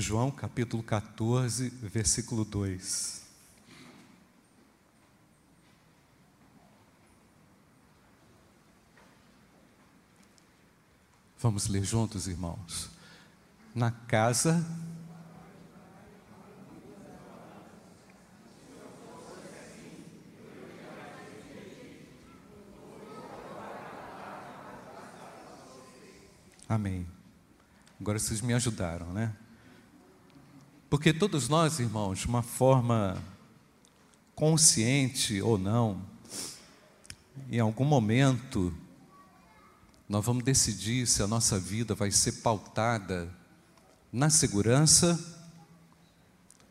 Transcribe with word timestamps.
João 0.00 0.30
capítulo 0.30 0.80
14, 0.80 1.70
versículo 1.70 2.44
2. 2.44 3.26
Vamos 11.40 11.66
ler 11.66 11.82
juntos, 11.82 12.28
irmãos. 12.28 12.88
Na 13.74 13.90
casa 13.90 14.64
Amém. 26.68 27.04
Agora 28.00 28.18
vocês 28.18 28.40
me 28.40 28.54
ajudaram, 28.54 29.12
né? 29.12 29.34
Porque 30.90 31.12
todos 31.12 31.50
nós, 31.50 31.78
irmãos, 31.80 32.20
de 32.20 32.26
uma 32.26 32.42
forma 32.42 33.22
consciente 34.34 35.42
ou 35.42 35.58
não, 35.58 36.00
em 37.50 37.60
algum 37.60 37.84
momento, 37.84 38.72
nós 40.08 40.24
vamos 40.24 40.42
decidir 40.42 41.06
se 41.06 41.22
a 41.22 41.26
nossa 41.26 41.60
vida 41.60 41.94
vai 41.94 42.10
ser 42.10 42.40
pautada 42.40 43.28
na 44.10 44.30
segurança 44.30 45.18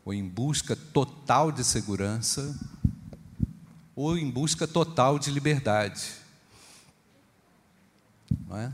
ou 0.04 0.12
em 0.12 0.26
busca 0.26 0.74
total 0.74 1.52
de 1.52 1.62
segurança 1.62 2.58
ou 3.94 4.18
em 4.18 4.28
busca 4.28 4.66
total 4.66 5.16
de 5.16 5.30
liberdade. 5.30 6.10
Não 8.48 8.56
é? 8.56 8.72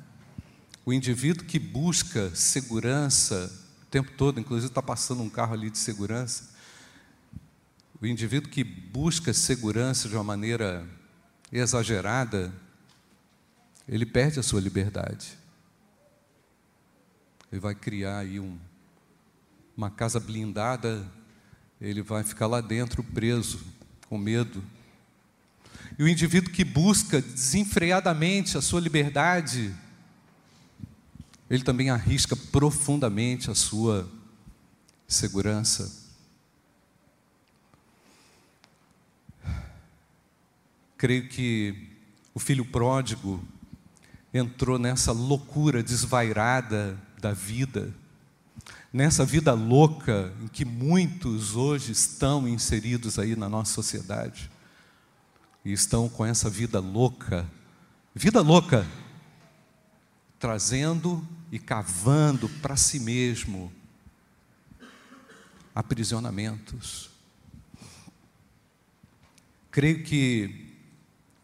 O 0.86 0.92
indivíduo 0.92 1.44
que 1.44 1.58
busca 1.58 2.34
segurança 2.34 3.63
tempo 3.94 4.10
todo, 4.16 4.40
inclusive 4.40 4.72
está 4.72 4.82
passando 4.82 5.22
um 5.22 5.30
carro 5.30 5.54
ali 5.54 5.70
de 5.70 5.78
segurança, 5.78 6.50
o 8.02 8.04
indivíduo 8.04 8.50
que 8.50 8.64
busca 8.64 9.32
segurança 9.32 10.08
de 10.08 10.16
uma 10.16 10.24
maneira 10.24 10.84
exagerada, 11.52 12.52
ele 13.88 14.04
perde 14.04 14.40
a 14.40 14.42
sua 14.42 14.60
liberdade. 14.60 15.38
Ele 17.52 17.60
vai 17.60 17.72
criar 17.72 18.18
aí 18.18 18.40
um, 18.40 18.58
uma 19.76 19.92
casa 19.92 20.18
blindada, 20.18 21.06
ele 21.80 22.02
vai 22.02 22.24
ficar 22.24 22.48
lá 22.48 22.60
dentro 22.60 23.00
preso, 23.00 23.64
com 24.08 24.18
medo. 24.18 24.60
E 25.96 26.02
o 26.02 26.08
indivíduo 26.08 26.52
que 26.52 26.64
busca 26.64 27.22
desenfreadamente 27.22 28.58
a 28.58 28.60
sua 28.60 28.80
liberdade, 28.80 29.72
ele 31.48 31.62
também 31.62 31.90
arrisca 31.90 32.34
profundamente 32.34 33.50
a 33.50 33.54
sua 33.54 34.08
segurança. 35.06 36.04
Creio 40.96 41.28
que 41.28 41.90
o 42.32 42.38
filho 42.38 42.64
pródigo 42.64 43.42
entrou 44.32 44.78
nessa 44.78 45.12
loucura 45.12 45.82
desvairada 45.82 46.98
da 47.20 47.32
vida, 47.32 47.94
nessa 48.92 49.24
vida 49.24 49.52
louca 49.52 50.32
em 50.42 50.48
que 50.48 50.64
muitos 50.64 51.54
hoje 51.54 51.92
estão 51.92 52.48
inseridos 52.48 53.18
aí 53.18 53.36
na 53.36 53.48
nossa 53.48 53.72
sociedade, 53.72 54.50
e 55.64 55.72
estão 55.72 56.08
com 56.08 56.24
essa 56.24 56.50
vida 56.50 56.80
louca, 56.80 57.46
vida 58.14 58.40
louca, 58.40 58.86
trazendo 60.44 61.26
e 61.50 61.58
cavando 61.58 62.50
para 62.60 62.76
si 62.76 63.00
mesmo 63.00 63.72
aprisionamentos. 65.74 67.08
Creio 69.70 70.04
que 70.04 70.70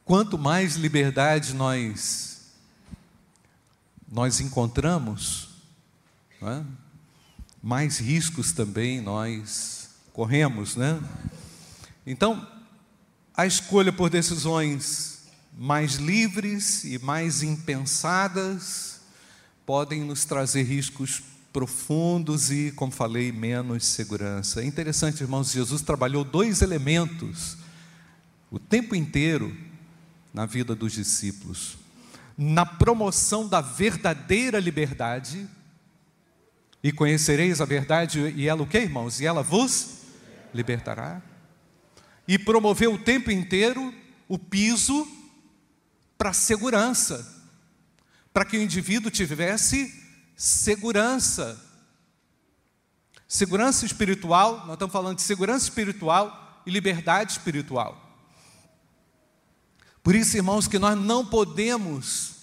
quanto 0.05 0.37
mais 0.37 0.77
liberdade 0.77 1.55
nós 1.55 2.53
nós 4.07 4.39
encontramos, 4.39 5.49
é? 6.43 6.63
mais 7.63 7.99
riscos 7.99 8.53
também 8.53 9.01
nós 9.01 9.89
corremos, 10.13 10.77
né? 10.77 11.03
Então, 12.07 12.47
a 13.35 13.47
escolha 13.47 13.95
por 13.95 14.11
decisões 14.11 15.23
mais 15.57 15.95
livres 15.95 16.85
e 16.85 16.99
mais 16.99 17.43
impensadas 17.43 18.90
podem 19.67 20.03
nos 20.05 20.25
trazer 20.25 20.63
riscos 20.63 21.23
profundos 21.53 22.51
e, 22.51 22.73
como 22.73 22.93
falei, 22.93 23.33
menos 23.33 23.85
segurança. 23.85 24.63
É 24.63 24.65
interessante, 24.65 25.23
irmãos, 25.23 25.51
Jesus 25.51 25.83
trabalhou 25.83 26.25
dois 26.25 26.63
elementos 26.63 27.57
o 28.51 28.59
tempo 28.59 28.95
inteiro 28.95 29.57
na 30.35 30.47
vida 30.47 30.75
dos 30.75 30.93
discípulos: 30.93 31.77
na 32.37 32.67
promoção 32.67 33.47
da 33.47 33.61
verdadeira 33.61 34.59
liberdade, 34.59 35.49
e 36.83 36.91
conhecereis 36.91 37.61
a 37.61 37.65
verdade, 37.65 38.21
e 38.37 38.49
ela 38.49 38.63
o 38.63 38.67
que, 38.67 38.79
irmãos? 38.79 39.21
E 39.21 39.27
ela 39.27 39.43
vos 39.43 40.01
libertará. 40.55 41.23
E 42.27 42.39
promoveu 42.39 42.95
o 42.95 42.99
tempo 42.99 43.31
inteiro 43.31 43.93
o 44.29 44.39
piso 44.39 45.07
para 46.17 46.33
segurança 46.33 47.40
para 48.41 48.49
que 48.49 48.57
o 48.57 48.63
indivíduo 48.63 49.11
tivesse 49.11 50.03
segurança. 50.35 51.63
Segurança 53.29 53.85
espiritual, 53.85 54.61
nós 54.61 54.77
estamos 54.77 54.95
falando 54.95 55.17
de 55.17 55.23
segurança 55.23 55.65
espiritual 55.65 56.63
e 56.65 56.71
liberdade 56.71 57.33
espiritual. 57.33 58.01
Por 60.03 60.15
isso, 60.15 60.39
irmãos, 60.39 60.67
que 60.67 60.79
nós 60.79 60.99
não 60.99 61.27
podemos 61.27 62.37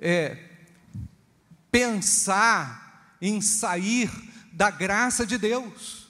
é, 0.00 0.38
pensar 1.70 3.14
em 3.20 3.42
sair 3.42 4.10
da 4.54 4.70
graça 4.70 5.26
de 5.26 5.36
Deus, 5.36 6.08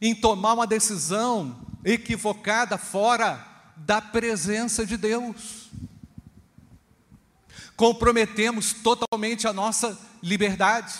em 0.00 0.14
tomar 0.14 0.52
uma 0.52 0.68
decisão 0.68 1.66
equivocada 1.84 2.78
fora 2.78 3.44
da 3.76 4.00
presença 4.00 4.86
de 4.86 4.96
Deus 4.96 5.62
comprometemos 7.76 8.72
totalmente 8.72 9.46
a 9.46 9.52
nossa 9.52 9.98
liberdade, 10.22 10.94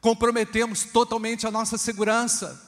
comprometemos 0.00 0.84
totalmente 0.84 1.46
a 1.46 1.50
nossa 1.50 1.76
segurança, 1.76 2.66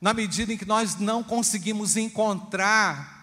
na 0.00 0.14
medida 0.14 0.52
em 0.52 0.56
que 0.56 0.64
nós 0.64 0.96
não 0.96 1.22
conseguimos 1.22 1.96
encontrar 1.96 3.20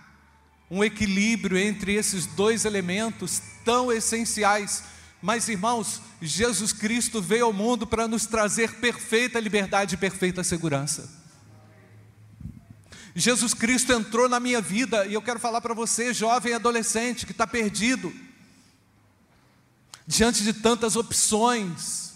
um 0.69 0.83
equilíbrio 0.83 1.57
entre 1.57 1.93
esses 1.93 2.25
dois 2.25 2.65
elementos 2.65 3.41
tão 3.63 3.91
essenciais. 3.91 4.83
Mas, 5.21 5.47
irmãos, 5.47 6.01
Jesus 6.21 6.71
Cristo 6.71 7.21
veio 7.21 7.45
ao 7.45 7.53
mundo 7.53 7.87
para 7.87 8.07
nos 8.07 8.25
trazer 8.25 8.75
perfeita 8.75 9.39
liberdade 9.39 9.95
e 9.95 9.97
perfeita 9.97 10.43
segurança. 10.43 11.09
Jesus 13.15 13.55
Cristo 13.55 13.91
entrou 13.91 14.29
na 14.29 14.39
minha 14.39 14.61
vida 14.61 15.07
e 15.07 15.13
eu 15.13 15.21
quero 15.23 15.39
falar 15.39 15.59
para 15.61 15.73
você, 15.73 16.13
jovem 16.13 16.53
adolescente 16.53 17.25
que 17.25 17.31
está 17.31 17.47
perdido, 17.47 18.13
diante 20.07 20.41
de 20.43 20.53
tantas 20.53 20.95
opções. 20.95 22.13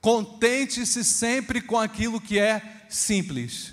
Contente-se 0.00 1.02
sempre 1.02 1.62
com 1.62 1.78
aquilo 1.78 2.20
que 2.20 2.38
é 2.38 2.84
simples. 2.90 3.72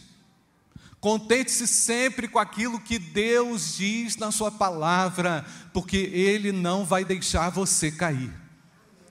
Contente-se 1.02 1.68
sempre 1.68 2.28
com 2.28 2.40
aquilo 2.40 2.80
que 2.80 2.98
Deus 2.98 3.76
diz 3.76 4.16
na 4.16 4.32
Sua 4.32 4.52
palavra, 4.52 5.46
porque 5.74 5.98
Ele 5.98 6.52
não 6.52 6.86
vai 6.86 7.04
deixar 7.04 7.50
você 7.50 7.92
cair, 7.92 8.32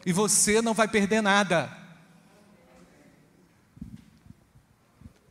e 0.06 0.12
você 0.12 0.62
não 0.62 0.72
vai 0.72 0.86
perder 0.86 1.20
nada. 1.20 1.76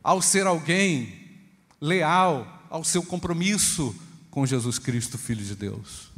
Ao 0.02 0.20
ser 0.20 0.46
alguém 0.46 1.40
leal 1.80 2.68
ao 2.68 2.84
seu 2.84 3.02
compromisso 3.02 3.96
com 4.30 4.46
Jesus 4.46 4.78
Cristo, 4.78 5.18
Filho 5.18 5.44
de 5.44 5.56
Deus. 5.56 6.09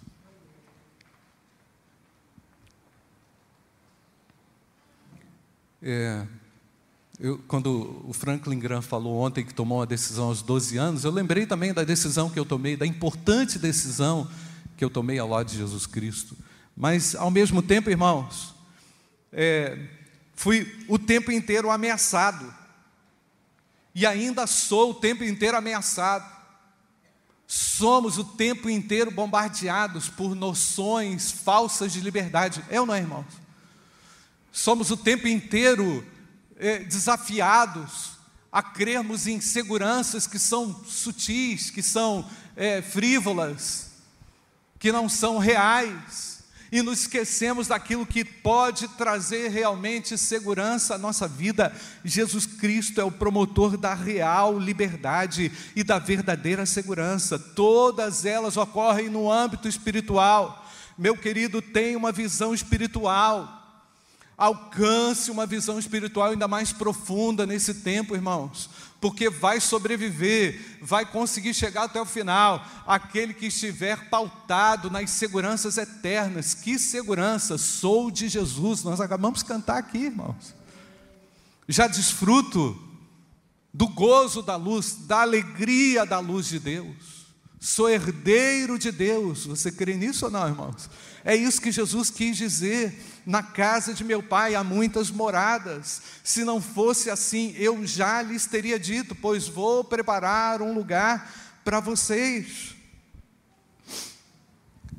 É, 5.82 6.24
eu, 7.18 7.38
quando 7.48 8.02
o 8.06 8.12
Franklin 8.12 8.58
Graham 8.58 8.82
falou 8.82 9.18
ontem 9.18 9.44
que 9.44 9.52
tomou 9.52 9.78
uma 9.78 9.86
decisão 9.86 10.26
aos 10.26 10.40
12 10.40 10.76
anos, 10.76 11.04
eu 11.04 11.10
lembrei 11.10 11.44
também 11.44 11.72
da 11.72 11.82
decisão 11.82 12.30
que 12.30 12.38
eu 12.38 12.44
tomei, 12.44 12.76
da 12.76 12.86
importante 12.86 13.58
decisão 13.58 14.30
que 14.76 14.84
eu 14.84 14.90
tomei 14.90 15.18
ao 15.18 15.28
lado 15.28 15.48
de 15.48 15.56
Jesus 15.56 15.86
Cristo. 15.86 16.36
Mas, 16.76 17.14
ao 17.14 17.30
mesmo 17.30 17.60
tempo, 17.62 17.90
irmãos, 17.90 18.54
é, 19.32 19.78
fui 20.34 20.84
o 20.88 20.98
tempo 20.98 21.32
inteiro 21.32 21.70
ameaçado. 21.70 22.52
E 23.94 24.06
ainda 24.06 24.46
sou 24.46 24.92
o 24.92 24.94
tempo 24.94 25.24
inteiro 25.24 25.56
ameaçado. 25.56 26.30
Somos 27.46 28.18
o 28.18 28.24
tempo 28.24 28.70
inteiro 28.70 29.10
bombardeados 29.10 30.08
por 30.08 30.34
noções 30.34 31.30
falsas 31.30 31.92
de 31.92 32.00
liberdade. 32.00 32.64
É 32.70 32.80
ou 32.80 32.86
não 32.86 32.94
é, 32.94 33.00
irmãos? 33.00 33.42
Somos 34.52 34.90
o 34.90 34.96
tempo 34.96 35.26
inteiro 35.26 36.06
é, 36.56 36.80
desafiados 36.80 38.12
a 38.52 38.62
crermos 38.62 39.26
em 39.26 39.40
seguranças 39.40 40.26
que 40.26 40.38
são 40.38 40.84
sutis, 40.84 41.70
que 41.70 41.82
são 41.82 42.28
é, 42.54 42.82
frívolas, 42.82 43.92
que 44.78 44.92
não 44.92 45.08
são 45.08 45.38
reais 45.38 46.32
e 46.70 46.82
nos 46.82 47.00
esquecemos 47.00 47.68
daquilo 47.68 48.06
que 48.06 48.24
pode 48.24 48.88
trazer 48.88 49.48
realmente 49.48 50.16
segurança 50.16 50.94
à 50.94 50.98
nossa 50.98 51.28
vida. 51.28 51.74
Jesus 52.02 52.46
Cristo 52.46 52.98
é 53.00 53.04
o 53.04 53.10
promotor 53.10 53.76
da 53.76 53.94
real 53.94 54.58
liberdade 54.58 55.52
e 55.74 55.84
da 55.84 55.98
verdadeira 55.98 56.64
segurança. 56.64 57.38
Todas 57.38 58.24
elas 58.24 58.56
ocorrem 58.56 59.10
no 59.10 59.30
âmbito 59.30 59.68
espiritual. 59.68 60.66
Meu 60.96 61.16
querido, 61.16 61.60
tenha 61.60 61.96
uma 61.96 62.10
visão 62.10 62.54
espiritual. 62.54 63.61
Alcance 64.42 65.30
uma 65.30 65.46
visão 65.46 65.78
espiritual 65.78 66.30
ainda 66.30 66.48
mais 66.48 66.72
profunda 66.72 67.46
nesse 67.46 67.74
tempo, 67.74 68.14
irmãos 68.14 68.68
porque 69.02 69.28
vai 69.28 69.58
sobreviver, 69.58 70.78
vai 70.80 71.04
conseguir 71.04 71.52
chegar 71.52 71.82
até 71.82 72.00
o 72.00 72.06
final. 72.06 72.64
Aquele 72.86 73.34
que 73.34 73.46
estiver 73.46 74.08
pautado 74.08 74.88
nas 74.88 75.10
seguranças 75.10 75.76
eternas. 75.76 76.54
Que 76.54 76.78
segurança? 76.78 77.58
Sou 77.58 78.12
de 78.12 78.28
Jesus. 78.28 78.84
Nós 78.84 79.00
acabamos 79.00 79.40
de 79.40 79.46
cantar 79.46 79.78
aqui, 79.78 79.98
irmãos. 79.98 80.54
Já 81.66 81.88
desfruto 81.88 82.80
do 83.74 83.88
gozo 83.88 84.40
da 84.40 84.54
luz, 84.54 84.94
da 85.00 85.22
alegria 85.22 86.06
da 86.06 86.20
luz 86.20 86.46
de 86.46 86.60
Deus. 86.60 87.11
Sou 87.64 87.88
herdeiro 87.88 88.76
de 88.76 88.90
Deus. 88.90 89.46
Você 89.46 89.70
crê 89.70 89.94
nisso 89.94 90.24
ou 90.24 90.32
não, 90.32 90.48
irmãos? 90.48 90.90
É 91.24 91.36
isso 91.36 91.60
que 91.60 91.70
Jesus 91.70 92.10
quis 92.10 92.36
dizer. 92.36 93.22
Na 93.24 93.40
casa 93.40 93.94
de 93.94 94.02
meu 94.02 94.20
pai 94.20 94.56
há 94.56 94.64
muitas 94.64 95.12
moradas. 95.12 96.02
Se 96.24 96.42
não 96.42 96.60
fosse 96.60 97.08
assim, 97.08 97.54
eu 97.56 97.86
já 97.86 98.20
lhes 98.20 98.46
teria 98.46 98.80
dito, 98.80 99.14
pois 99.14 99.46
vou 99.46 99.84
preparar 99.84 100.60
um 100.60 100.74
lugar 100.74 101.32
para 101.62 101.78
vocês. 101.78 102.74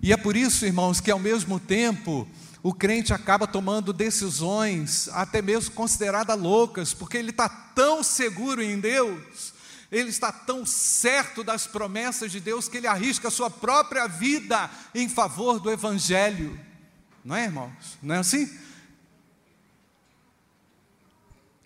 E 0.01 0.13
é 0.13 0.15
por 0.15 0.37
isso, 0.37 0.65
irmãos, 0.65 1.01
que 1.01 1.11
ao 1.11 1.19
mesmo 1.19 1.59
tempo 1.59 2.25
o 2.61 2.73
crente 2.73 3.11
acaba 3.13 3.45
tomando 3.45 3.91
decisões, 3.91 5.09
até 5.09 5.41
mesmo 5.41 5.75
consideradas 5.75 6.39
loucas, 6.39 6.93
porque 6.93 7.17
ele 7.17 7.31
está 7.31 7.49
tão 7.49 8.01
seguro 8.01 8.63
em 8.63 8.79
Deus, 8.79 9.52
ele 9.93 10.09
está 10.09 10.31
tão 10.31 10.65
certo 10.65 11.43
das 11.43 11.67
promessas 11.67 12.31
de 12.31 12.39
Deus, 12.39 12.67
que 12.67 12.77
ele 12.77 12.87
arrisca 12.87 13.27
a 13.27 13.31
sua 13.31 13.49
própria 13.49 14.07
vida 14.07 14.67
em 14.95 15.07
favor 15.07 15.59
do 15.59 15.69
Evangelho. 15.69 16.59
Não 17.23 17.35
é, 17.35 17.43
irmãos? 17.43 17.99
Não 18.01 18.15
é 18.15 18.17
assim? 18.17 18.51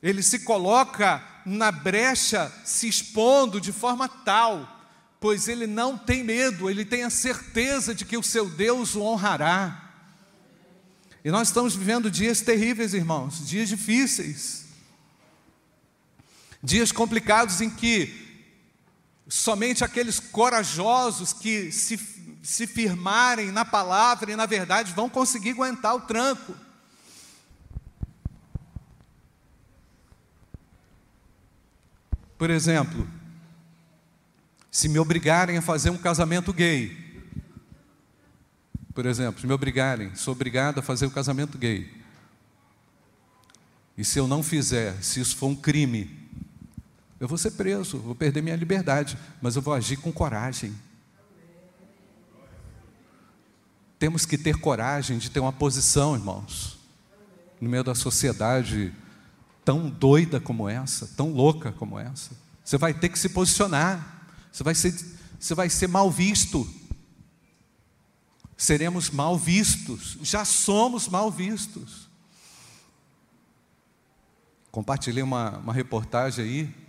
Ele 0.03 0.21
se 0.21 0.39
coloca 0.39 1.23
na 1.45 1.71
brecha, 1.71 2.51
se 2.65 2.89
expondo 2.89 3.61
de 3.61 3.71
forma 3.71 4.09
tal, 4.09 4.85
pois 5.21 5.47
ele 5.47 5.65
não 5.65 5.97
tem 5.97 6.21
medo, 6.21 6.69
ele 6.69 6.83
tem 6.83 7.03
a 7.03 7.09
certeza 7.09 7.95
de 7.95 8.03
que 8.03 8.17
o 8.17 8.23
seu 8.23 8.49
Deus 8.49 8.93
o 8.93 9.03
honrará. 9.03 9.89
E 11.23 11.31
nós 11.31 11.47
estamos 11.47 11.77
vivendo 11.77 12.11
dias 12.11 12.41
terríveis, 12.41 12.93
irmãos, 12.93 13.47
dias 13.47 13.69
difíceis, 13.69 14.66
dias 16.67 16.91
complicados 16.91 17.61
em 17.61 17.69
que 17.69 18.13
somente 19.27 19.83
aqueles 19.83 20.19
corajosos 20.19 21.31
que 21.33 21.71
se 21.71 21.97
se 22.47 22.65
firmarem 22.65 23.51
na 23.51 23.65
palavra 23.65 24.31
e 24.31 24.35
na 24.37 24.45
verdade, 24.45 24.93
vão 24.93 25.09
conseguir 25.09 25.49
aguentar 25.49 25.93
o 25.93 25.99
tranco. 25.99 26.55
Por 32.37 32.49
exemplo, 32.49 33.05
se 34.71 34.87
me 34.87 34.97
obrigarem 34.97 35.57
a 35.57 35.61
fazer 35.61 35.89
um 35.89 35.97
casamento 35.97 36.53
gay, 36.53 36.95
por 38.93 39.05
exemplo, 39.05 39.41
se 39.41 39.45
me 39.45 39.51
obrigarem, 39.51 40.15
sou 40.15 40.31
obrigado 40.31 40.79
a 40.79 40.81
fazer 40.81 41.05
o 41.05 41.09
um 41.09 41.11
casamento 41.11 41.57
gay. 41.57 41.91
E 43.97 44.05
se 44.05 44.19
eu 44.19 44.25
não 44.25 44.41
fizer, 44.41 45.03
se 45.03 45.19
isso 45.19 45.35
for 45.35 45.47
um 45.47 45.55
crime, 45.55 46.26
eu 47.19 47.27
vou 47.27 47.37
ser 47.37 47.51
preso, 47.51 47.97
vou 47.97 48.13
perder 48.13 48.41
minha 48.41 48.55
liberdade, 48.55 49.17
mas 49.41 49.55
eu 49.55 49.61
vou 49.61 49.73
agir 49.73 49.97
com 49.97 50.11
coragem. 50.11 50.75
Temos 53.97 54.25
que 54.25 54.37
ter 54.37 54.59
coragem 54.59 55.17
de 55.17 55.31
ter 55.31 55.39
uma 55.39 55.51
posição, 55.51 56.15
irmãos, 56.15 56.77
no 57.59 57.67
meio 57.67 57.83
da 57.83 57.95
sociedade 57.95 58.93
tão 59.65 59.89
doida 59.89 60.39
como 60.39 60.69
essa, 60.69 61.07
tão 61.17 61.33
louca 61.33 61.71
como 61.71 61.97
essa. 61.97 62.31
Você 62.63 62.77
vai 62.77 62.93
ter 62.93 63.09
que 63.09 63.17
se 63.17 63.29
posicionar, 63.29 64.29
você 64.51 64.63
vai 64.63 64.75
ser, 64.75 64.93
você 65.39 65.55
vai 65.55 65.69
ser 65.69 65.87
mal 65.87 66.11
visto. 66.11 66.69
Seremos 68.55 69.09
mal 69.09 69.37
vistos, 69.37 70.17
já 70.21 70.45
somos 70.45 71.07
mal 71.07 71.31
vistos. 71.31 72.07
Compartilhei 74.71 75.23
uma, 75.23 75.57
uma 75.57 75.73
reportagem 75.73 76.45
aí, 76.45 76.86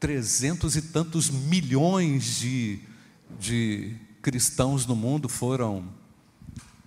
trezentos 0.00 0.76
e 0.76 0.82
tantos 0.82 1.28
milhões 1.28 2.38
de, 2.38 2.80
de 3.38 3.94
cristãos 4.22 4.86
no 4.86 4.96
mundo 4.96 5.28
foram 5.28 5.84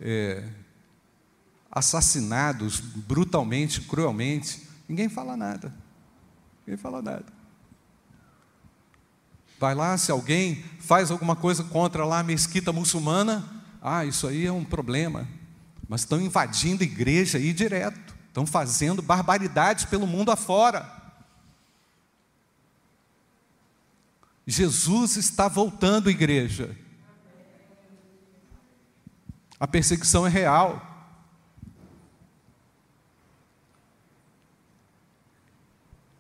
é, 0.01 0.44
assassinados 1.71 2.80
brutalmente, 2.80 3.81
cruelmente, 3.81 4.68
ninguém 4.89 5.07
fala 5.07 5.38
nada. 5.38 5.74
Ninguém 6.65 6.77
fala 6.77 7.01
nada. 7.01 7.25
Vai 9.59 9.75
lá, 9.75 9.98
se 9.98 10.12
alguém 10.12 10.63
faz 10.80 11.12
alguma 11.12 11.36
coisa 11.36 11.63
contra 11.63 12.04
lá 12.06 12.19
a 12.19 12.24
mesquita 12.24 12.74
muçulmana, 12.74 13.48
ah, 13.81 14.04
isso 14.04 14.27
aí 14.27 14.45
é 14.45 14.51
um 14.51 14.66
problema. 14.66 15.27
Mas 15.88 16.01
estão 16.01 16.19
invadindo 16.19 16.83
igreja 16.83 17.38
aí 17.38 17.54
direto, 17.54 18.16
estão 18.27 18.45
fazendo 18.45 19.01
barbaridades 19.01 19.86
pelo 19.86 20.07
mundo 20.07 20.31
afora. 20.31 21.03
Jesus 24.45 25.18
está 25.18 25.48
voltando, 25.48 26.10
igreja. 26.10 26.75
A 29.60 29.68
perseguição 29.68 30.28
é 30.28 30.30
real. 30.30 30.90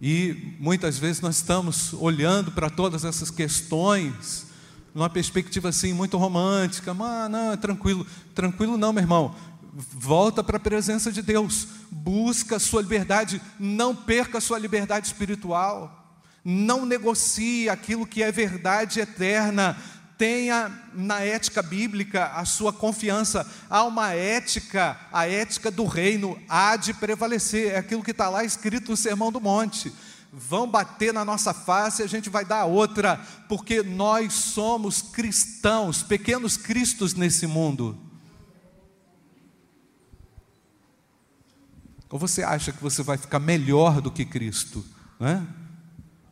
E 0.01 0.55
muitas 0.59 0.97
vezes 0.97 1.21
nós 1.21 1.37
estamos 1.37 1.93
olhando 1.93 2.51
para 2.51 2.69
todas 2.69 3.05
essas 3.05 3.31
questões 3.31 4.47
numa 4.93 5.09
perspectiva 5.09 5.69
assim 5.69 5.91
muito 5.93 6.17
romântica, 6.17 6.93
mas 6.93 7.31
não, 7.31 7.53
é 7.53 7.57
tranquilo, 7.57 8.05
tranquilo 8.35 8.77
não, 8.77 8.93
meu 8.93 9.01
irmão. 9.01 9.35
Volta 9.73 10.43
para 10.43 10.57
a 10.57 10.59
presença 10.59 11.11
de 11.11 11.21
Deus, 11.21 11.67
busca 11.89 12.57
a 12.57 12.59
sua 12.59 12.81
liberdade, 12.81 13.41
não 13.59 13.95
perca 13.95 14.37
a 14.37 14.41
sua 14.41 14.59
liberdade 14.59 15.07
espiritual, 15.07 16.02
não 16.43 16.85
negocie 16.85 17.69
aquilo 17.69 18.05
que 18.05 18.21
é 18.21 18.31
verdade 18.31 18.99
eterna, 18.99 19.77
tenha 20.17 20.71
na 20.93 21.21
ética 21.21 21.61
bíblica 21.61 22.27
a 22.27 22.45
sua 22.45 22.71
confiança. 22.71 23.49
Há 23.69 23.83
uma 23.83 24.13
ética, 24.13 24.97
a 25.11 25.27
ética 25.27 25.71
do 25.71 25.85
reino 25.85 26.41
há 26.47 26.75
de 26.75 26.93
prevalecer. 26.93 27.73
É 27.73 27.77
aquilo 27.77 28.03
que 28.03 28.11
está 28.11 28.29
lá 28.29 28.43
escrito 28.43 28.91
no 28.91 28.97
Sermão 28.97 29.31
do 29.31 29.41
Monte. 29.41 29.93
Vão 30.31 30.67
bater 30.67 31.13
na 31.13 31.23
nossa 31.23 31.53
face 31.53 32.01
e 32.01 32.05
a 32.05 32.07
gente 32.07 32.29
vai 32.29 32.43
dar 32.43 32.65
outra, 32.65 33.17
porque 33.47 33.83
nós 33.83 34.33
somos 34.33 35.01
cristãos, 35.01 36.01
pequenos 36.01 36.57
cristos 36.57 37.13
nesse 37.13 37.45
mundo. 37.45 37.97
Ou 42.09 42.19
você 42.19 42.43
acha 42.43 42.71
que 42.71 42.81
você 42.81 43.01
vai 43.01 43.17
ficar 43.17 43.39
melhor 43.39 43.99
do 43.99 44.11
que 44.11 44.23
Cristo? 44.23 44.85
Não 45.19 45.27
é? 45.27 45.62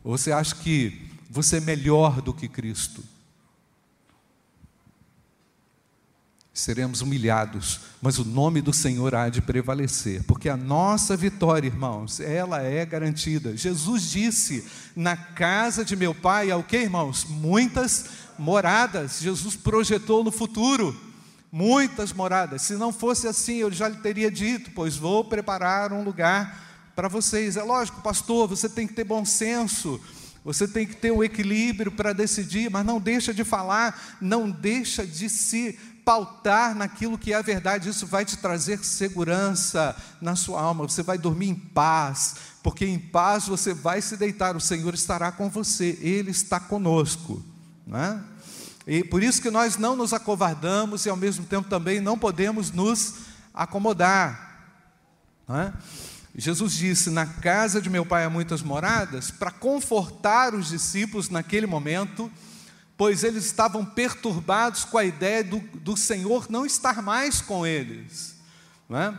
Ou 0.04 0.16
você 0.16 0.32
acha 0.32 0.54
que 0.54 1.10
você 1.30 1.56
é 1.56 1.60
melhor 1.60 2.20
do 2.20 2.34
que 2.34 2.48
Cristo? 2.48 3.02
seremos 6.52 7.00
humilhados, 7.00 7.80
mas 8.00 8.18
o 8.18 8.24
nome 8.24 8.60
do 8.60 8.72
Senhor 8.72 9.14
há 9.14 9.28
de 9.28 9.40
prevalecer, 9.40 10.22
porque 10.24 10.48
a 10.48 10.56
nossa 10.56 11.16
vitória, 11.16 11.66
irmãos, 11.66 12.20
ela 12.20 12.62
é 12.62 12.84
garantida. 12.84 13.56
Jesus 13.56 14.10
disse: 14.10 14.64
"Na 14.94 15.16
casa 15.16 15.84
de 15.84 15.96
meu 15.96 16.14
pai 16.14 16.50
há 16.50 16.56
o 16.56 16.62
que, 16.62 16.76
irmãos? 16.76 17.24
Muitas 17.24 18.06
moradas". 18.38 19.20
Jesus 19.20 19.56
projetou 19.56 20.22
no 20.22 20.30
futuro 20.30 20.94
muitas 21.50 22.12
moradas. 22.12 22.62
Se 22.62 22.74
não 22.74 22.92
fosse 22.92 23.26
assim, 23.26 23.56
eu 23.56 23.72
já 23.72 23.88
lhe 23.88 23.96
teria 23.96 24.30
dito, 24.30 24.70
pois 24.74 24.96
vou 24.96 25.24
preparar 25.24 25.92
um 25.92 26.04
lugar 26.04 26.71
para 26.94 27.08
vocês. 27.08 27.56
É 27.56 27.62
lógico, 27.62 28.00
pastor, 28.02 28.48
você 28.48 28.68
tem 28.68 28.86
que 28.86 28.94
ter 28.94 29.04
bom 29.04 29.24
senso. 29.24 30.00
Você 30.44 30.66
tem 30.66 30.86
que 30.86 30.96
ter 30.96 31.12
o 31.12 31.22
equilíbrio 31.22 31.92
para 31.92 32.12
decidir, 32.12 32.68
mas 32.70 32.84
não 32.84 33.00
deixa 33.00 33.32
de 33.32 33.44
falar, 33.44 34.18
não 34.20 34.50
deixa 34.50 35.06
de 35.06 35.28
se 35.28 35.78
pautar 36.04 36.74
naquilo 36.74 37.16
que 37.16 37.32
é 37.32 37.36
a 37.36 37.42
verdade, 37.42 37.88
isso 37.88 38.06
vai 38.08 38.24
te 38.24 38.36
trazer 38.36 38.84
segurança 38.84 39.94
na 40.20 40.34
sua 40.34 40.60
alma, 40.60 40.82
você 40.82 41.00
vai 41.00 41.16
dormir 41.16 41.48
em 41.48 41.54
paz, 41.54 42.34
porque 42.60 42.84
em 42.84 42.98
paz 42.98 43.46
você 43.46 43.72
vai 43.72 44.02
se 44.02 44.16
deitar, 44.16 44.56
o 44.56 44.60
Senhor 44.60 44.92
estará 44.94 45.30
com 45.30 45.48
você, 45.48 45.96
Ele 46.00 46.32
está 46.32 46.58
conosco. 46.58 47.40
Não 47.86 47.98
é? 47.98 48.20
E 48.86 49.04
por 49.04 49.22
isso 49.22 49.40
que 49.40 49.50
nós 49.50 49.76
não 49.76 49.94
nos 49.94 50.12
acovardamos 50.12 51.06
e 51.06 51.08
ao 51.08 51.16
mesmo 51.16 51.44
tempo 51.44 51.68
também 51.68 52.00
não 52.00 52.18
podemos 52.18 52.72
nos 52.72 53.14
acomodar. 53.54 54.66
Não 55.46 55.56
é? 55.56 55.72
Jesus 56.34 56.72
disse: 56.72 57.10
Na 57.10 57.26
casa 57.26 57.80
de 57.80 57.90
meu 57.90 58.06
pai 58.06 58.24
há 58.24 58.30
muitas 58.30 58.62
moradas, 58.62 59.30
para 59.30 59.50
confortar 59.50 60.54
os 60.54 60.68
discípulos 60.68 61.28
naquele 61.28 61.66
momento, 61.66 62.30
pois 62.96 63.22
eles 63.22 63.44
estavam 63.44 63.84
perturbados 63.84 64.84
com 64.84 64.96
a 64.96 65.04
ideia 65.04 65.44
do, 65.44 65.58
do 65.74 65.96
Senhor 65.96 66.46
não 66.48 66.64
estar 66.64 67.02
mais 67.02 67.40
com 67.40 67.66
eles. 67.66 68.36
É? 68.90 69.12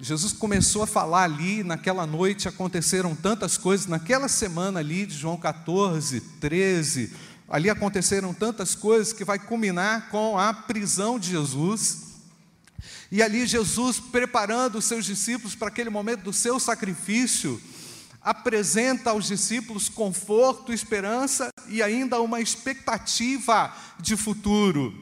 Jesus 0.00 0.32
começou 0.32 0.82
a 0.82 0.86
falar 0.86 1.24
ali, 1.24 1.62
naquela 1.62 2.06
noite 2.06 2.48
aconteceram 2.48 3.14
tantas 3.14 3.58
coisas, 3.58 3.86
naquela 3.86 4.28
semana 4.28 4.80
ali 4.80 5.04
de 5.06 5.14
João 5.14 5.36
14, 5.36 6.20
13, 6.40 7.12
ali 7.48 7.68
aconteceram 7.68 8.32
tantas 8.32 8.74
coisas 8.74 9.12
que 9.12 9.24
vai 9.24 9.38
culminar 9.38 10.08
com 10.08 10.38
a 10.38 10.54
prisão 10.54 11.18
de 11.18 11.30
Jesus. 11.30 12.09
E 13.10 13.22
ali 13.22 13.46
Jesus 13.46 13.98
preparando 13.98 14.78
os 14.78 14.84
seus 14.84 15.04
discípulos 15.04 15.54
para 15.54 15.68
aquele 15.68 15.90
momento 15.90 16.22
do 16.22 16.32
seu 16.32 16.60
sacrifício, 16.60 17.60
apresenta 18.20 19.10
aos 19.10 19.26
discípulos 19.26 19.88
conforto, 19.88 20.72
esperança 20.72 21.48
e 21.68 21.82
ainda 21.82 22.20
uma 22.20 22.40
expectativa 22.40 23.74
de 23.98 24.16
futuro. 24.16 24.94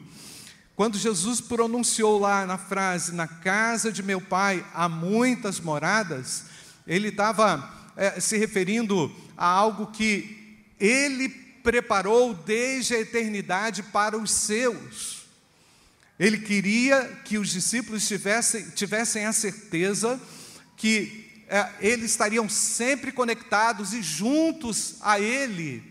Quando 0.75 0.97
Jesus 0.97 1.41
pronunciou 1.41 2.19
lá 2.19 2.45
na 2.45 2.57
frase, 2.57 3.13
na 3.13 3.27
casa 3.27 3.91
de 3.91 4.01
meu 4.01 4.21
pai 4.21 4.65
há 4.73 4.87
muitas 4.87 5.59
moradas, 5.59 6.45
ele 6.87 7.09
estava 7.09 7.69
é, 7.97 8.19
se 8.19 8.37
referindo 8.37 9.13
a 9.37 9.45
algo 9.45 9.87
que 9.87 10.57
ele 10.79 11.27
preparou 11.29 12.33
desde 12.33 12.95
a 12.95 12.99
eternidade 13.01 13.83
para 13.83 14.17
os 14.17 14.31
seus. 14.31 15.18
Ele 16.19 16.37
queria 16.37 17.05
que 17.23 17.37
os 17.37 17.49
discípulos 17.49 18.05
tivessem, 18.05 18.69
tivessem 18.71 19.25
a 19.25 19.31
certeza 19.31 20.19
que 20.75 21.43
é, 21.47 21.69
eles 21.79 22.11
estariam 22.11 22.49
sempre 22.49 23.11
conectados 23.11 23.93
e 23.93 24.03
juntos 24.03 24.97
a 25.01 25.19
Ele. 25.19 25.81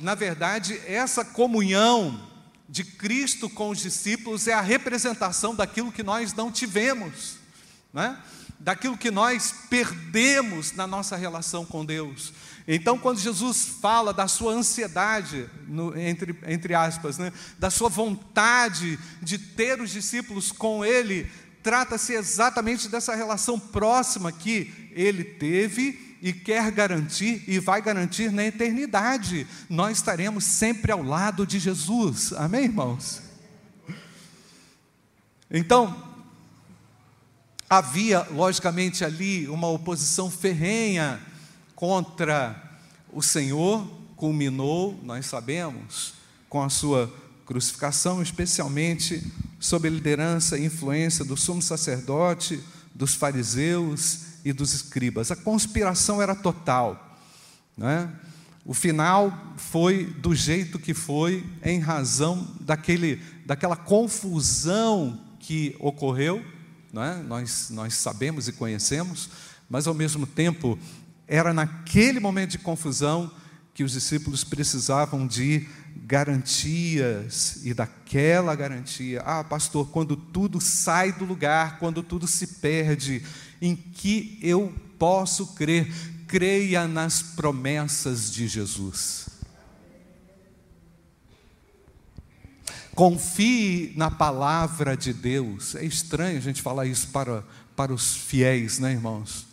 Na 0.00 0.14
verdade, 0.14 0.80
essa 0.86 1.24
comunhão 1.24 2.28
de 2.68 2.84
Cristo 2.84 3.50
com 3.50 3.70
os 3.70 3.80
discípulos 3.80 4.46
é 4.46 4.52
a 4.52 4.60
representação 4.60 5.54
daquilo 5.54 5.90
que 5.90 6.02
nós 6.02 6.32
não 6.34 6.52
tivemos, 6.52 7.36
né? 7.92 8.16
daquilo 8.60 8.96
que 8.96 9.10
nós 9.10 9.54
perdemos 9.70 10.72
na 10.72 10.86
nossa 10.86 11.16
relação 11.16 11.64
com 11.64 11.84
Deus. 11.84 12.32
Então, 12.70 12.98
quando 12.98 13.18
Jesus 13.18 13.64
fala 13.80 14.12
da 14.12 14.28
sua 14.28 14.52
ansiedade, 14.52 15.48
no, 15.66 15.98
entre, 15.98 16.38
entre 16.46 16.74
aspas, 16.74 17.16
né? 17.16 17.32
da 17.58 17.70
sua 17.70 17.88
vontade 17.88 18.98
de 19.22 19.38
ter 19.38 19.80
os 19.80 19.88
discípulos 19.88 20.52
com 20.52 20.84
Ele, 20.84 21.26
trata-se 21.62 22.12
exatamente 22.12 22.86
dessa 22.90 23.14
relação 23.14 23.58
próxima 23.58 24.30
que 24.30 24.90
ele 24.92 25.24
teve 25.24 26.18
e 26.20 26.30
quer 26.30 26.70
garantir 26.70 27.42
e 27.46 27.58
vai 27.58 27.80
garantir 27.80 28.30
na 28.30 28.44
eternidade. 28.44 29.46
Nós 29.70 29.96
estaremos 29.96 30.44
sempre 30.44 30.92
ao 30.92 31.02
lado 31.02 31.46
de 31.46 31.58
Jesus. 31.58 32.34
Amém, 32.34 32.64
irmãos? 32.64 33.22
Então, 35.50 36.04
havia, 37.68 38.26
logicamente, 38.30 39.06
ali 39.06 39.48
uma 39.48 39.68
oposição 39.68 40.30
ferrenha 40.30 41.18
contra 41.78 42.60
o 43.12 43.22
Senhor, 43.22 43.86
culminou, 44.16 44.98
nós 45.04 45.26
sabemos, 45.26 46.14
com 46.48 46.60
a 46.60 46.68
sua 46.68 47.08
crucificação, 47.46 48.20
especialmente 48.20 49.24
sob 49.60 49.86
a 49.86 49.90
liderança 49.92 50.58
e 50.58 50.64
influência 50.64 51.24
do 51.24 51.36
sumo 51.36 51.62
sacerdote, 51.62 52.60
dos 52.92 53.14
fariseus 53.14 54.22
e 54.44 54.52
dos 54.52 54.74
escribas. 54.74 55.30
A 55.30 55.36
conspiração 55.36 56.20
era 56.20 56.34
total. 56.34 57.16
Né? 57.76 58.12
O 58.64 58.74
final 58.74 59.54
foi 59.56 60.04
do 60.04 60.34
jeito 60.34 60.80
que 60.80 60.92
foi, 60.92 61.46
em 61.62 61.78
razão 61.78 62.56
daquele, 62.58 63.22
daquela 63.46 63.76
confusão 63.76 65.16
que 65.38 65.76
ocorreu, 65.78 66.44
né? 66.92 67.24
nós, 67.24 67.70
nós 67.70 67.94
sabemos 67.94 68.48
e 68.48 68.52
conhecemos, 68.52 69.30
mas 69.70 69.86
ao 69.86 69.94
mesmo 69.94 70.26
tempo, 70.26 70.78
era 71.28 71.52
naquele 71.52 72.18
momento 72.18 72.52
de 72.52 72.58
confusão 72.58 73.30
que 73.74 73.84
os 73.84 73.92
discípulos 73.92 74.42
precisavam 74.42 75.26
de 75.26 75.68
garantias 75.94 77.60
e 77.62 77.74
daquela 77.74 78.54
garantia. 78.54 79.20
Ah, 79.20 79.44
pastor, 79.44 79.90
quando 79.90 80.16
tudo 80.16 80.60
sai 80.60 81.12
do 81.12 81.24
lugar, 81.24 81.78
quando 81.78 82.02
tudo 82.02 82.26
se 82.26 82.46
perde, 82.46 83.22
em 83.60 83.76
que 83.76 84.38
eu 84.42 84.74
posso 84.98 85.54
crer? 85.54 85.92
Creia 86.26 86.88
nas 86.88 87.22
promessas 87.22 88.32
de 88.32 88.48
Jesus. 88.48 89.28
Confie 92.94 93.92
na 93.96 94.10
palavra 94.10 94.96
de 94.96 95.12
Deus. 95.12 95.74
É 95.74 95.84
estranho 95.84 96.38
a 96.38 96.40
gente 96.40 96.60
falar 96.60 96.86
isso 96.86 97.08
para, 97.08 97.44
para 97.76 97.92
os 97.92 98.16
fiéis, 98.16 98.78
né, 98.78 98.92
irmãos? 98.92 99.46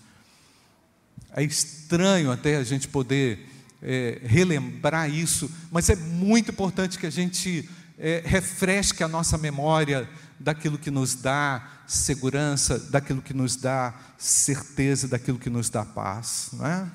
É 1.37 1.43
estranho 1.43 2.31
até 2.31 2.55
a 2.55 2.63
gente 2.63 2.87
poder 2.87 3.45
é, 3.81 4.21
relembrar 4.23 5.09
isso, 5.09 5.51
mas 5.69 5.89
é 5.89 5.95
muito 5.95 6.51
importante 6.51 6.97
que 6.97 7.05
a 7.05 7.09
gente 7.09 7.69
é, 7.99 8.23
refresque 8.25 9.03
a 9.03 9.07
nossa 9.07 9.37
memória 9.37 10.09
daquilo 10.39 10.77
que 10.77 10.89
nos 10.89 11.13
dá 11.13 11.83
segurança, 11.85 12.79
daquilo 12.79 13.21
que 13.21 13.33
nos 13.33 13.57
dá 13.57 13.93
certeza, 14.17 15.09
daquilo 15.09 15.37
que 15.37 15.49
nos 15.49 15.69
dá 15.69 15.83
paz. 15.83 16.51
Não 16.53 16.65
é? 16.65 16.89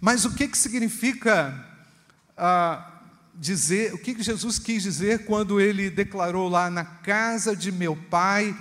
Mas 0.00 0.24
o 0.24 0.34
que, 0.34 0.48
que 0.48 0.58
significa 0.58 1.54
ah, 2.36 3.00
dizer, 3.34 3.94
o 3.94 3.98
que, 3.98 4.14
que 4.14 4.22
Jesus 4.22 4.58
quis 4.58 4.82
dizer 4.82 5.24
quando 5.24 5.60
ele 5.60 5.88
declarou 5.88 6.48
lá 6.48 6.68
na 6.68 6.84
casa 6.84 7.54
de 7.54 7.70
meu 7.70 7.96
pai 7.96 8.56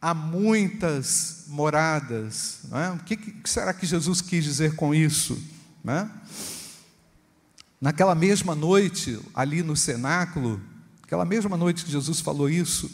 há 0.00 0.14
muitas 0.14 1.44
moradas? 1.48 2.60
É? 2.72 2.90
O 2.90 2.98
que, 2.98 3.16
que, 3.16 3.50
será 3.50 3.72
que 3.72 3.86
Jesus 3.86 4.20
quis 4.20 4.44
dizer 4.44 4.74
com 4.76 4.94
isso? 4.94 5.40
É? 5.86 6.06
Naquela 7.80 8.14
mesma 8.14 8.54
noite, 8.54 9.18
ali 9.34 9.62
no 9.62 9.76
cenáculo, 9.76 10.60
aquela 11.02 11.24
mesma 11.24 11.56
noite 11.56 11.84
que 11.84 11.92
Jesus 11.92 12.20
falou 12.20 12.50
isso, 12.50 12.90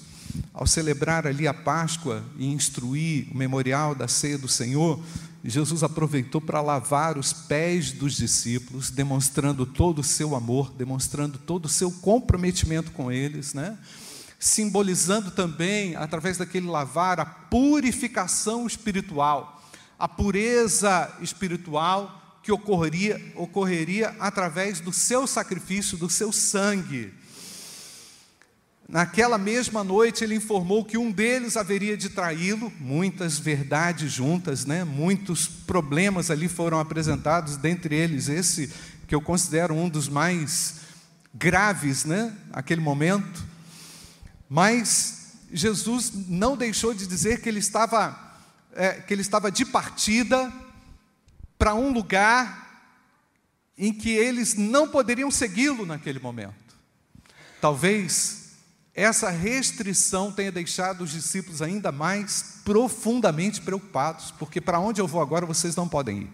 ao 0.52 0.66
celebrar 0.66 1.26
ali 1.26 1.46
a 1.46 1.54
Páscoa 1.54 2.24
e 2.36 2.46
instruir 2.46 3.28
o 3.30 3.36
memorial 3.36 3.94
da 3.94 4.08
ceia 4.08 4.36
do 4.36 4.48
Senhor, 4.48 5.00
Jesus 5.44 5.82
aproveitou 5.82 6.40
para 6.40 6.60
lavar 6.62 7.18
os 7.18 7.32
pés 7.32 7.92
dos 7.92 8.16
discípulos, 8.16 8.90
demonstrando 8.90 9.66
todo 9.66 9.98
o 9.98 10.04
seu 10.04 10.34
amor, 10.34 10.72
demonstrando 10.72 11.38
todo 11.38 11.66
o 11.66 11.68
seu 11.68 11.90
comprometimento 11.90 12.90
com 12.92 13.12
eles, 13.12 13.52
né? 13.52 13.76
Simbolizando 14.44 15.30
também, 15.30 15.96
através 15.96 16.36
daquele 16.36 16.66
lavar, 16.66 17.18
a 17.18 17.24
purificação 17.24 18.66
espiritual, 18.66 19.64
a 19.98 20.06
pureza 20.06 21.10
espiritual 21.22 22.38
que 22.42 22.52
ocorreria, 22.52 23.18
ocorreria 23.36 24.14
através 24.20 24.80
do 24.80 24.92
seu 24.92 25.26
sacrifício, 25.26 25.96
do 25.96 26.10
seu 26.10 26.30
sangue. 26.30 27.14
Naquela 28.86 29.38
mesma 29.38 29.82
noite, 29.82 30.22
ele 30.22 30.34
informou 30.34 30.84
que 30.84 30.98
um 30.98 31.10
deles 31.10 31.56
haveria 31.56 31.96
de 31.96 32.10
traí-lo, 32.10 32.70
muitas 32.78 33.38
verdades 33.38 34.12
juntas, 34.12 34.66
né? 34.66 34.84
muitos 34.84 35.46
problemas 35.46 36.30
ali 36.30 36.48
foram 36.48 36.78
apresentados, 36.78 37.56
dentre 37.56 37.96
eles 37.96 38.28
esse 38.28 38.70
que 39.08 39.14
eu 39.14 39.22
considero 39.22 39.74
um 39.74 39.88
dos 39.88 40.06
mais 40.06 40.80
graves, 41.34 42.04
né? 42.04 42.30
momento. 42.82 43.53
Mas 44.54 45.32
Jesus 45.52 46.12
não 46.28 46.56
deixou 46.56 46.94
de 46.94 47.08
dizer 47.08 47.40
que 47.40 47.48
ele 47.48 47.58
estava, 47.58 48.16
é, 48.72 48.92
que 49.00 49.12
ele 49.12 49.20
estava 49.20 49.50
de 49.50 49.64
partida 49.64 50.52
para 51.58 51.74
um 51.74 51.92
lugar 51.92 52.94
em 53.76 53.92
que 53.92 54.10
eles 54.10 54.54
não 54.54 54.86
poderiam 54.86 55.28
segui-lo 55.28 55.84
naquele 55.84 56.20
momento. 56.20 56.54
Talvez 57.60 58.52
essa 58.94 59.28
restrição 59.28 60.30
tenha 60.30 60.52
deixado 60.52 61.02
os 61.02 61.10
discípulos 61.10 61.60
ainda 61.60 61.90
mais 61.90 62.60
profundamente 62.64 63.60
preocupados, 63.60 64.30
porque 64.30 64.60
para 64.60 64.78
onde 64.78 65.00
eu 65.00 65.08
vou 65.08 65.20
agora 65.20 65.44
vocês 65.44 65.74
não 65.74 65.88
podem 65.88 66.18
ir. 66.18 66.30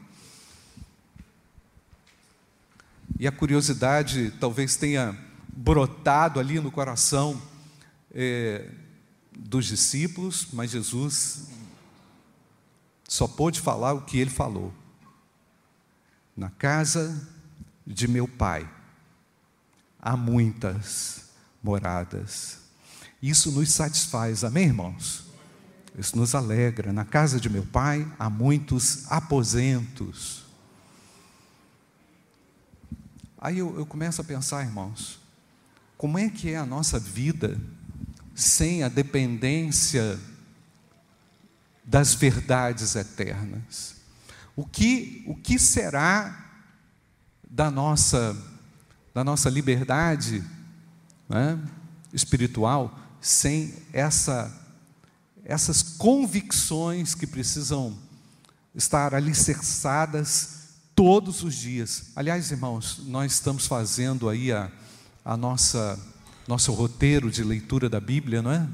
E 3.18 3.26
a 3.26 3.32
curiosidade 3.32 4.30
talvez 4.38 4.76
tenha 4.76 5.18
brotado 5.48 6.38
ali 6.38 6.60
no 6.60 6.70
coração 6.70 7.48
é, 8.12 8.70
dos 9.36 9.66
discípulos, 9.66 10.48
mas 10.52 10.70
Jesus 10.70 11.48
só 13.08 13.26
pôde 13.26 13.60
falar 13.60 13.92
o 13.92 14.02
que 14.02 14.18
ele 14.18 14.30
falou. 14.30 14.72
Na 16.36 16.50
casa 16.50 17.28
de 17.86 18.06
meu 18.06 18.28
pai 18.28 18.68
há 20.00 20.16
muitas 20.16 21.30
moradas. 21.62 22.58
Isso 23.22 23.50
nos 23.52 23.72
satisfaz, 23.72 24.44
amém, 24.44 24.66
irmãos? 24.66 25.24
Isso 25.98 26.16
nos 26.16 26.34
alegra. 26.34 26.92
Na 26.92 27.04
casa 27.04 27.40
de 27.40 27.50
meu 27.50 27.66
pai 27.66 28.10
há 28.18 28.30
muitos 28.30 29.10
aposentos. 29.10 30.44
Aí 33.36 33.58
eu, 33.58 33.76
eu 33.76 33.84
começo 33.84 34.20
a 34.20 34.24
pensar, 34.24 34.64
irmãos, 34.64 35.18
como 35.96 36.18
é 36.18 36.28
que 36.30 36.50
é 36.50 36.56
a 36.56 36.64
nossa 36.64 36.98
vida 36.98 37.60
sem 38.34 38.82
a 38.82 38.88
dependência 38.88 40.18
das 41.84 42.14
verdades 42.14 42.94
eternas? 42.94 43.96
O 44.56 44.64
que, 44.64 45.24
o 45.26 45.34
que 45.34 45.58
será 45.58 46.50
da 47.48 47.70
nossa, 47.70 48.36
da 49.12 49.24
nossa 49.24 49.50
liberdade 49.50 50.44
né, 51.28 51.58
espiritual 52.12 52.96
sem 53.20 53.74
essa, 53.92 54.52
essas 55.44 55.82
convicções 55.82 57.14
que 57.14 57.26
precisam 57.26 57.96
estar 58.74 59.14
alicerçadas 59.14 60.60
todos 60.94 61.42
os 61.42 61.54
dias. 61.54 62.10
Aliás, 62.14 62.50
irmãos, 62.50 63.02
nós 63.06 63.32
estamos 63.32 63.66
fazendo 63.66 64.28
aí 64.28 64.52
a, 64.52 64.70
a 65.24 65.36
nossa 65.36 65.98
nosso 66.46 66.72
roteiro 66.72 67.30
de 67.30 67.44
leitura 67.44 67.88
da 67.88 68.00
Bíblia, 68.00 68.42
não 68.42 68.50
é? 68.50 68.66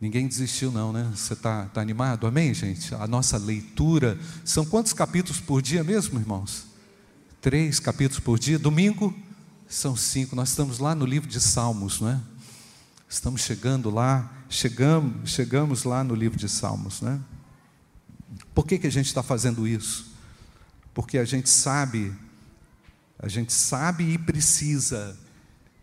Ninguém 0.00 0.26
desistiu, 0.26 0.72
não, 0.72 0.92
né? 0.92 1.12
Você 1.14 1.32
está 1.32 1.66
tá 1.66 1.80
animado? 1.80 2.26
Amém, 2.26 2.52
gente? 2.52 2.92
A 2.94 3.06
nossa 3.06 3.38
leitura. 3.38 4.18
São 4.44 4.64
quantos 4.64 4.92
capítulos 4.92 5.40
por 5.40 5.62
dia 5.62 5.84
mesmo, 5.84 6.18
irmãos? 6.18 6.66
Três 7.40 7.78
capítulos 7.78 8.18
por 8.18 8.36
dia. 8.36 8.58
Domingo 8.58 9.14
são 9.68 9.94
cinco. 9.94 10.34
Nós 10.34 10.48
estamos 10.48 10.80
lá 10.80 10.92
no 10.92 11.06
livro 11.06 11.28
de 11.28 11.40
Salmos, 11.40 12.00
não 12.00 12.08
é? 12.08 12.20
Estamos 13.08 13.42
chegando 13.42 13.90
lá, 13.90 14.28
chegamos, 14.48 15.30
chegamos 15.30 15.84
lá 15.84 16.02
no 16.02 16.16
livro 16.16 16.36
de 16.36 16.48
Salmos, 16.48 17.00
né? 17.00 17.20
Por 18.52 18.66
que, 18.66 18.78
que 18.78 18.86
a 18.88 18.90
gente 18.90 19.06
está 19.06 19.22
fazendo 19.22 19.68
isso? 19.68 20.12
Porque 20.92 21.16
a 21.16 21.24
gente 21.24 21.48
sabe, 21.48 22.12
a 23.18 23.28
gente 23.28 23.52
sabe 23.52 24.14
e 24.14 24.18
precisa 24.18 25.16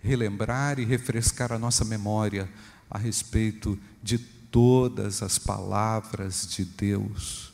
relembrar 0.04 0.80
e 0.80 0.86
refrescar 0.86 1.52
a 1.52 1.60
nossa 1.60 1.84
memória 1.84 2.50
a 2.90 2.98
respeito 2.98 3.78
de 4.02 4.18
todas 4.18 5.22
as 5.22 5.38
palavras 5.38 6.48
de 6.48 6.66
Deus. 6.66 7.54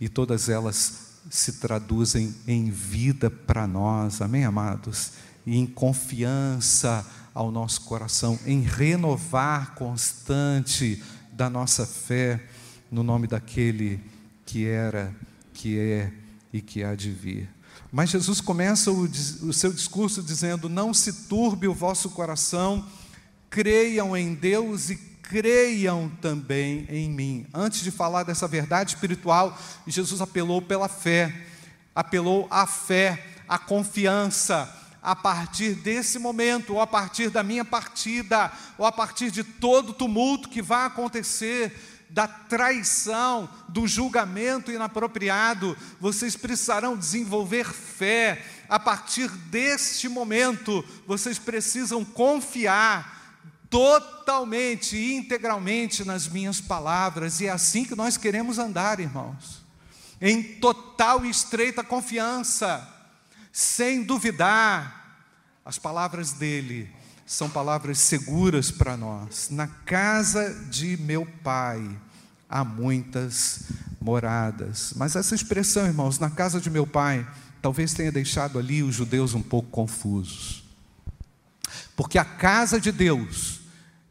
E 0.00 0.08
todas 0.08 0.48
elas 0.48 1.20
se 1.30 1.54
traduzem 1.54 2.34
em 2.46 2.70
vida 2.70 3.30
para 3.30 3.66
nós, 3.66 4.20
amém, 4.20 4.44
amados? 4.44 5.12
E 5.46 5.56
em 5.56 5.66
confiança 5.66 7.06
ao 7.34 7.50
nosso 7.50 7.82
coração, 7.82 8.38
em 8.44 8.60
renovar 8.60 9.74
constante 9.74 11.02
da 11.32 11.48
nossa 11.48 11.86
fé 11.86 12.44
no 12.90 13.02
nome 13.02 13.26
daquele 13.26 14.00
que 14.44 14.66
era, 14.66 15.14
que 15.54 15.78
é 15.78 16.12
e 16.52 16.60
que 16.60 16.84
há 16.84 16.94
de 16.94 17.10
vir. 17.10 17.48
Mas 17.92 18.08
Jesus 18.08 18.40
começa 18.40 18.90
o, 18.90 19.02
o 19.02 19.52
seu 19.52 19.70
discurso 19.70 20.22
dizendo: 20.22 20.66
Não 20.66 20.94
se 20.94 21.28
turbe 21.28 21.68
o 21.68 21.74
vosso 21.74 22.08
coração, 22.08 22.88
creiam 23.50 24.16
em 24.16 24.32
Deus 24.32 24.88
e 24.88 24.96
creiam 24.96 26.10
também 26.22 26.86
em 26.88 27.10
mim. 27.10 27.46
Antes 27.52 27.82
de 27.82 27.90
falar 27.90 28.22
dessa 28.22 28.48
verdade 28.48 28.94
espiritual, 28.94 29.58
Jesus 29.86 30.22
apelou 30.22 30.62
pela 30.62 30.88
fé, 30.88 31.34
apelou 31.94 32.48
à 32.50 32.66
fé, 32.66 33.26
à 33.46 33.58
confiança, 33.58 34.74
a 35.02 35.14
partir 35.14 35.74
desse 35.74 36.18
momento, 36.18 36.72
ou 36.72 36.80
a 36.80 36.86
partir 36.86 37.28
da 37.28 37.42
minha 37.42 37.64
partida, 37.64 38.50
ou 38.78 38.86
a 38.86 38.92
partir 38.92 39.30
de 39.30 39.44
todo 39.44 39.92
tumulto 39.92 40.48
que 40.48 40.62
vai 40.62 40.86
acontecer, 40.86 41.91
da 42.12 42.28
traição, 42.28 43.48
do 43.68 43.86
julgamento 43.86 44.70
inapropriado, 44.70 45.76
vocês 45.98 46.36
precisarão 46.36 46.96
desenvolver 46.96 47.64
fé. 47.72 48.44
A 48.68 48.78
partir 48.78 49.28
deste 49.28 50.08
momento, 50.08 50.84
vocês 51.06 51.38
precisam 51.38 52.04
confiar 52.04 53.40
totalmente 53.70 54.94
e 54.94 55.14
integralmente 55.14 56.04
nas 56.04 56.28
minhas 56.28 56.60
palavras, 56.60 57.40
e 57.40 57.46
é 57.46 57.50
assim 57.50 57.84
que 57.84 57.94
nós 57.94 58.18
queremos 58.18 58.58
andar, 58.58 59.00
irmãos, 59.00 59.62
em 60.20 60.42
total 60.42 61.24
e 61.24 61.30
estreita 61.30 61.82
confiança 61.82 62.86
sem 63.50 64.02
duvidar. 64.02 65.00
As 65.64 65.78
palavras 65.78 66.32
dele 66.32 66.90
são 67.32 67.48
palavras 67.48 67.98
seguras 67.98 68.70
para 68.70 68.94
nós. 68.94 69.48
Na 69.50 69.66
casa 69.66 70.54
de 70.68 70.98
meu 70.98 71.24
pai 71.42 71.98
há 72.46 72.62
muitas 72.62 73.70
moradas. 73.98 74.92
Mas 74.96 75.16
essa 75.16 75.34
expressão, 75.34 75.86
irmãos, 75.86 76.18
na 76.18 76.28
casa 76.28 76.60
de 76.60 76.68
meu 76.68 76.86
pai, 76.86 77.26
talvez 77.62 77.94
tenha 77.94 78.12
deixado 78.12 78.58
ali 78.58 78.82
os 78.82 78.94
judeus 78.94 79.32
um 79.32 79.40
pouco 79.40 79.70
confusos. 79.70 80.62
Porque 81.96 82.18
a 82.18 82.24
casa 82.24 82.78
de 82.78 82.92
Deus 82.92 83.62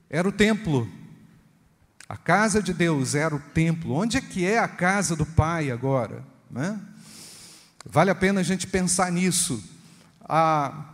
era 0.09 0.27
o 0.27 0.31
templo. 0.31 0.89
A 2.09 2.17
casa 2.17 2.59
de 2.59 2.73
Deus 2.73 3.13
era 3.13 3.35
o 3.35 3.39
templo. 3.39 3.93
Onde 3.93 4.17
é 4.17 4.21
que 4.21 4.43
é 4.43 4.57
a 4.57 4.67
casa 4.67 5.15
do 5.15 5.27
Pai 5.27 5.69
agora? 5.69 6.23
Né? 6.49 6.81
Vale 7.85 8.09
a 8.09 8.15
pena 8.15 8.39
a 8.39 8.43
gente 8.43 8.65
pensar 8.65 9.11
nisso. 9.11 9.63
A, 10.27 10.85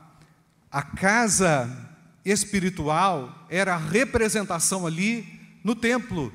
a 0.70 0.82
casa 0.82 1.87
espiritual 2.32 3.46
era 3.50 3.76
a 3.76 3.78
representação 3.78 4.86
ali 4.86 5.26
no 5.64 5.74
templo, 5.76 6.32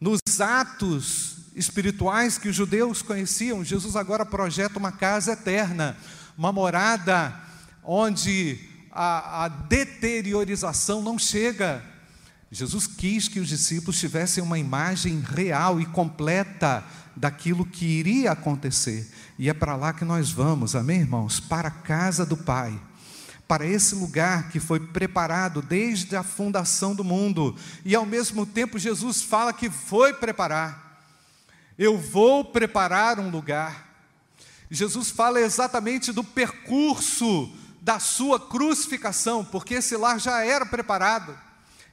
nos 0.00 0.20
atos 0.40 1.36
espirituais 1.56 2.38
que 2.38 2.48
os 2.48 2.56
judeus 2.56 3.02
conheciam. 3.02 3.64
Jesus 3.64 3.96
agora 3.96 4.26
projeta 4.26 4.78
uma 4.78 4.92
casa 4.92 5.32
eterna, 5.32 5.96
uma 6.36 6.52
morada 6.52 7.34
onde 7.82 8.58
a, 8.92 9.44
a 9.44 9.48
deteriorização 9.48 11.02
não 11.02 11.18
chega. 11.18 11.82
Jesus 12.52 12.86
quis 12.86 13.28
que 13.28 13.40
os 13.40 13.48
discípulos 13.48 13.98
tivessem 13.98 14.42
uma 14.42 14.58
imagem 14.58 15.20
real 15.20 15.80
e 15.80 15.86
completa 15.86 16.84
daquilo 17.16 17.64
que 17.64 17.84
iria 17.84 18.32
acontecer. 18.32 19.10
E 19.38 19.48
é 19.48 19.54
para 19.54 19.76
lá 19.76 19.92
que 19.92 20.04
nós 20.04 20.30
vamos, 20.30 20.74
amém, 20.74 21.00
irmãos? 21.00 21.40
Para 21.40 21.68
a 21.68 21.72
casa 21.72 22.26
do 22.26 22.36
Pai, 22.36 22.78
para 23.50 23.66
esse 23.66 23.96
lugar 23.96 24.48
que 24.50 24.60
foi 24.60 24.78
preparado 24.78 25.60
desde 25.60 26.14
a 26.14 26.22
fundação 26.22 26.94
do 26.94 27.02
mundo. 27.02 27.56
E 27.84 27.96
ao 27.96 28.06
mesmo 28.06 28.46
tempo, 28.46 28.78
Jesus 28.78 29.22
fala 29.22 29.52
que 29.52 29.68
foi 29.68 30.14
preparar. 30.14 31.02
Eu 31.76 31.98
vou 31.98 32.44
preparar 32.44 33.18
um 33.18 33.28
lugar. 33.28 33.88
Jesus 34.70 35.10
fala 35.10 35.40
exatamente 35.40 36.12
do 36.12 36.22
percurso 36.22 37.52
da 37.80 37.98
sua 37.98 38.38
crucificação, 38.38 39.44
porque 39.44 39.74
esse 39.74 39.96
lar 39.96 40.20
já 40.20 40.44
era 40.44 40.64
preparado, 40.64 41.36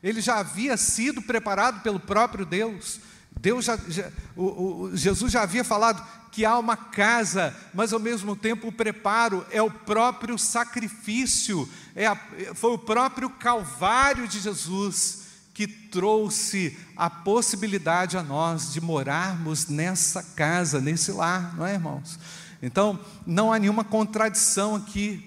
ele 0.03 0.21
já 0.21 0.37
havia 0.37 0.77
sido 0.77 1.23
preparado 1.23 1.81
pelo 1.81 1.99
próprio 1.99 2.45
Deus. 2.45 2.99
Deus 3.39 3.65
já, 3.65 3.77
já 3.87 4.09
o, 4.35 4.43
o, 4.83 4.97
Jesus 4.97 5.31
já 5.31 5.43
havia 5.43 5.63
falado 5.63 6.05
que 6.31 6.45
há 6.45 6.57
uma 6.57 6.77
casa, 6.77 7.55
mas 7.73 7.93
ao 7.93 7.99
mesmo 7.99 8.35
tempo 8.35 8.67
o 8.67 8.71
preparo 8.71 9.45
é 9.51 9.61
o 9.61 9.71
próprio 9.71 10.37
sacrifício, 10.37 11.67
é 11.95 12.05
a, 12.05 12.15
foi 12.53 12.73
o 12.73 12.77
próprio 12.77 13.29
Calvário 13.29 14.27
de 14.27 14.39
Jesus 14.39 15.25
que 15.53 15.65
trouxe 15.65 16.77
a 16.95 17.09
possibilidade 17.09 18.15
a 18.15 18.21
nós 18.21 18.71
de 18.71 18.79
morarmos 18.79 19.67
nessa 19.67 20.21
casa, 20.21 20.79
nesse 20.79 21.11
lar, 21.11 21.55
não 21.57 21.65
é, 21.65 21.73
irmãos? 21.73 22.19
Então, 22.61 22.99
não 23.25 23.51
há 23.51 23.57
nenhuma 23.57 23.83
contradição 23.83 24.75
aqui. 24.75 25.26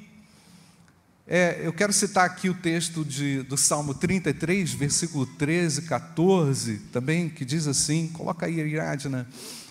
É, 1.32 1.60
eu 1.62 1.72
quero 1.72 1.92
citar 1.92 2.24
aqui 2.24 2.48
o 2.50 2.54
texto 2.54 3.04
de, 3.04 3.44
do 3.44 3.56
Salmo 3.56 3.94
33, 3.94 4.72
versículo 4.72 5.24
13, 5.24 5.82
14, 5.82 6.78
também, 6.92 7.28
que 7.28 7.44
diz 7.44 7.68
assim: 7.68 8.08
coloca 8.08 8.46
aí, 8.46 8.60
Ariadna. 8.60 9.28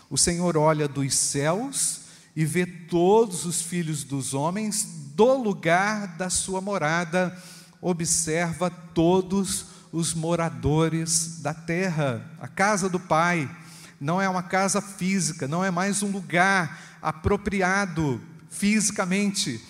O 0.09 0.17
Senhor 0.17 0.55
olha 0.55 0.87
dos 0.87 1.13
céus 1.13 1.99
e 2.33 2.45
vê 2.45 2.65
todos 2.65 3.43
os 3.43 3.61
filhos 3.61 4.05
dos 4.05 4.33
homens 4.33 4.87
do 5.13 5.35
lugar 5.35 6.15
da 6.15 6.29
sua 6.29 6.61
morada, 6.61 7.37
observa 7.81 8.69
todos 8.69 9.65
os 9.91 10.13
moradores 10.13 11.41
da 11.41 11.53
terra. 11.53 12.25
A 12.39 12.47
casa 12.47 12.87
do 12.87 13.01
Pai 13.01 13.53
não 13.99 14.21
é 14.21 14.29
uma 14.29 14.43
casa 14.43 14.81
física, 14.81 15.45
não 15.45 15.61
é 15.61 15.69
mais 15.69 16.01
um 16.03 16.09
lugar 16.09 16.97
apropriado 17.01 18.21
fisicamente 18.49 19.61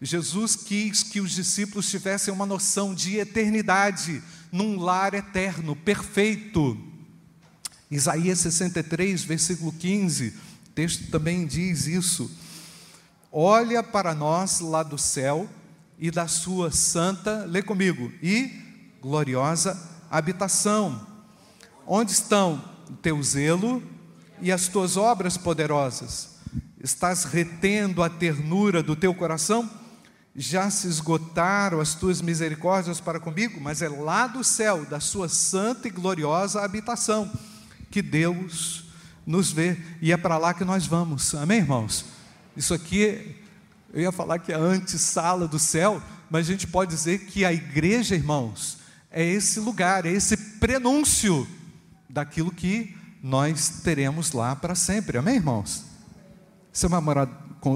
Jesus 0.00 0.54
quis 0.54 1.02
que 1.02 1.20
os 1.20 1.32
discípulos 1.32 1.90
tivessem 1.90 2.32
uma 2.32 2.46
noção 2.46 2.94
de 2.94 3.16
eternidade, 3.16 4.22
num 4.52 4.78
lar 4.78 5.12
eterno, 5.12 5.74
perfeito. 5.74 6.78
Isaías 7.90 8.38
63, 8.40 9.24
versículo 9.24 9.72
15, 9.72 10.28
o 10.66 10.70
texto 10.70 11.10
também 11.10 11.46
diz 11.46 11.86
isso. 11.86 12.30
Olha 13.32 13.82
para 13.82 14.14
nós 14.14 14.60
lá 14.60 14.82
do 14.82 14.96
céu 14.96 15.48
e 15.98 16.10
da 16.10 16.28
sua 16.28 16.70
santa, 16.70 17.44
lê 17.44 17.62
comigo, 17.62 18.12
e 18.22 18.50
gloriosa 19.00 19.76
habitação. 20.10 21.06
Onde 21.86 22.12
estão 22.12 22.62
o 22.88 22.92
teu 22.94 23.20
zelo 23.22 23.82
e 24.40 24.52
as 24.52 24.68
tuas 24.68 24.96
obras 24.96 25.36
poderosas? 25.36 26.36
Estás 26.82 27.24
retendo 27.24 28.02
a 28.02 28.08
ternura 28.08 28.82
do 28.82 28.94
teu 28.94 29.12
coração? 29.12 29.68
Já 30.40 30.70
se 30.70 30.86
esgotaram 30.86 31.80
as 31.80 31.96
tuas 31.96 32.22
misericórdias 32.22 33.00
para 33.00 33.18
comigo, 33.18 33.60
mas 33.60 33.82
é 33.82 33.88
lá 33.88 34.28
do 34.28 34.44
céu, 34.44 34.86
da 34.86 35.00
sua 35.00 35.28
santa 35.28 35.88
e 35.88 35.90
gloriosa 35.90 36.62
habitação, 36.62 37.28
que 37.90 38.00
Deus 38.00 38.84
nos 39.26 39.50
vê, 39.50 39.76
e 40.00 40.12
é 40.12 40.16
para 40.16 40.38
lá 40.38 40.54
que 40.54 40.64
nós 40.64 40.86
vamos, 40.86 41.34
amém, 41.34 41.58
irmãos? 41.58 42.04
Isso 42.56 42.72
aqui, 42.72 43.34
eu 43.92 44.00
ia 44.00 44.12
falar 44.12 44.38
que 44.38 44.52
é 44.52 44.54
a 44.54 44.60
antessala 44.60 45.48
do 45.48 45.58
céu, 45.58 46.00
mas 46.30 46.46
a 46.46 46.52
gente 46.52 46.68
pode 46.68 46.94
dizer 46.94 47.26
que 47.26 47.44
a 47.44 47.52
igreja, 47.52 48.14
irmãos, 48.14 48.78
é 49.10 49.24
esse 49.24 49.58
lugar, 49.58 50.06
é 50.06 50.12
esse 50.12 50.36
prenúncio 50.36 51.48
daquilo 52.08 52.52
que 52.52 52.96
nós 53.20 53.80
teremos 53.82 54.30
lá 54.30 54.54
para 54.54 54.76
sempre, 54.76 55.18
amém, 55.18 55.34
irmãos? 55.34 55.82
Você 56.72 56.86
vai 56.86 57.00
morar 57.00 57.26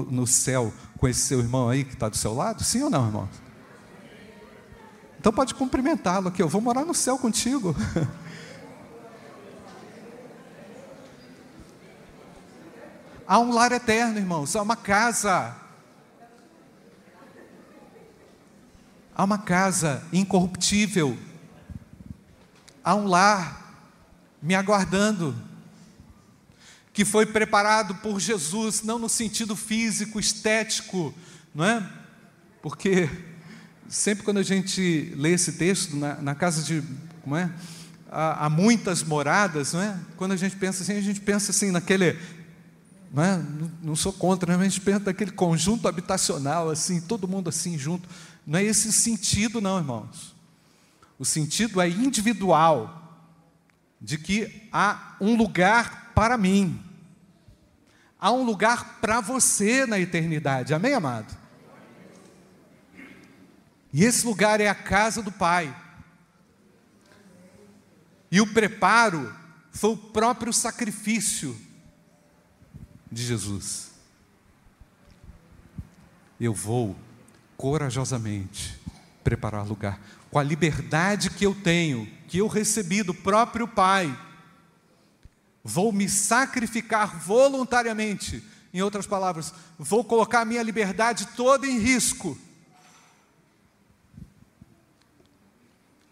no 0.09 0.25
céu 0.25 0.73
com 0.97 1.07
esse 1.07 1.21
seu 1.21 1.39
irmão 1.39 1.69
aí 1.69 1.83
que 1.83 1.93
está 1.93 2.09
do 2.09 2.17
seu 2.17 2.33
lado? 2.33 2.63
Sim 2.63 2.83
ou 2.83 2.89
não, 2.89 3.05
irmãos? 3.05 3.29
Então 5.19 5.31
pode 5.31 5.53
cumprimentá-lo 5.55 6.27
aqui, 6.27 6.41
eu 6.41 6.49
vou 6.49 6.61
morar 6.61 6.85
no 6.85 6.93
céu 6.93 7.17
contigo. 7.17 7.75
Há 13.25 13.39
um 13.39 13.53
lar 13.53 13.71
eterno, 13.71 14.19
irmãos, 14.19 14.53
há 14.55 14.61
uma 14.61 14.75
casa. 14.75 15.55
Há 19.15 19.23
uma 19.23 19.37
casa 19.37 20.03
incorruptível. 20.11 21.17
Há 22.83 22.93
um 22.95 23.07
lar 23.07 23.63
me 24.41 24.53
aguardando, 24.53 25.33
que 26.93 27.03
foi 27.03 27.25
preparado 27.25 27.95
por 27.95 28.19
Jesus, 28.19 28.83
não 28.83 28.99
no 28.99 29.09
sentido 29.09 29.55
físico, 29.55 30.19
estético, 30.19 31.13
não 31.53 31.65
é? 31.65 31.89
Porque 32.61 33.09
sempre 33.89 34.23
quando 34.23 34.37
a 34.37 34.43
gente 34.43 35.11
lê 35.17 35.31
esse 35.31 35.53
texto, 35.53 35.95
na, 35.95 36.15
na 36.21 36.35
casa 36.35 36.61
de, 36.61 36.83
como 37.23 37.35
é? 37.35 37.51
Há, 38.11 38.45
há, 38.45 38.49
muitas 38.49 39.01
moradas, 39.01 39.73
não 39.73 39.81
é? 39.81 39.99
Quando 40.15 40.33
a 40.33 40.37
gente 40.37 40.55
pensa 40.55 40.83
assim, 40.83 40.93
a 40.93 41.01
gente 41.01 41.19
pensa 41.19 41.49
assim 41.49 41.71
naquele 41.71 42.15
não, 43.11 43.23
é? 43.23 43.37
não, 43.37 43.71
não 43.81 43.95
sou 43.95 44.11
contra, 44.11 44.51
né? 44.51 44.57
mas 44.57 44.67
a 44.67 44.69
gente 44.69 44.81
pensa 44.81 44.99
daquele 44.99 45.31
conjunto 45.31 45.87
habitacional, 45.87 46.69
assim, 46.69 46.99
todo 46.99 47.27
mundo 47.27 47.47
assim 47.47 47.77
junto. 47.77 48.09
Não 48.45 48.57
é 48.57 48.63
esse 48.63 48.91
sentido, 48.91 49.61
não, 49.61 49.77
irmãos. 49.77 50.35
O 51.19 51.23
sentido 51.23 51.79
é 51.79 51.87
individual, 51.87 52.99
de 54.01 54.17
que 54.17 54.67
há 54.71 55.15
um 55.21 55.35
lugar 55.35 56.02
para 56.15 56.37
mim, 56.37 56.83
há 58.19 58.31
um 58.31 58.43
lugar 58.43 58.99
para 58.99 59.21
você 59.21 59.85
na 59.85 59.99
eternidade, 59.99 60.73
amém, 60.73 60.93
amado? 60.93 61.35
E 63.91 64.03
esse 64.03 64.25
lugar 64.25 64.59
é 64.59 64.67
a 64.67 64.75
casa 64.75 65.21
do 65.21 65.31
Pai. 65.31 65.75
E 68.31 68.41
o 68.41 68.47
preparo 68.51 69.33
foi 69.71 69.91
o 69.91 69.97
próprio 69.97 70.51
sacrifício 70.51 71.55
de 73.11 73.23
Jesus. 73.23 73.91
Eu 76.39 76.53
vou 76.53 76.95
corajosamente 77.55 78.81
preparar 79.23 79.65
lugar, 79.65 80.01
com 80.29 80.39
a 80.39 80.43
liberdade 80.43 81.29
que 81.29 81.45
eu 81.45 81.55
tenho, 81.55 82.11
que 82.27 82.39
eu 82.39 82.47
recebi 82.47 83.03
do 83.03 83.13
próprio 83.13 83.67
Pai. 83.67 84.13
Vou 85.63 85.91
me 85.91 86.09
sacrificar 86.09 87.17
voluntariamente. 87.19 88.43
Em 88.73 88.81
outras 88.81 89.07
palavras, 89.07 89.53
vou 89.77 90.03
colocar 90.03 90.41
a 90.41 90.45
minha 90.45 90.63
liberdade 90.63 91.27
toda 91.35 91.65
em 91.65 91.77
risco. 91.77 92.37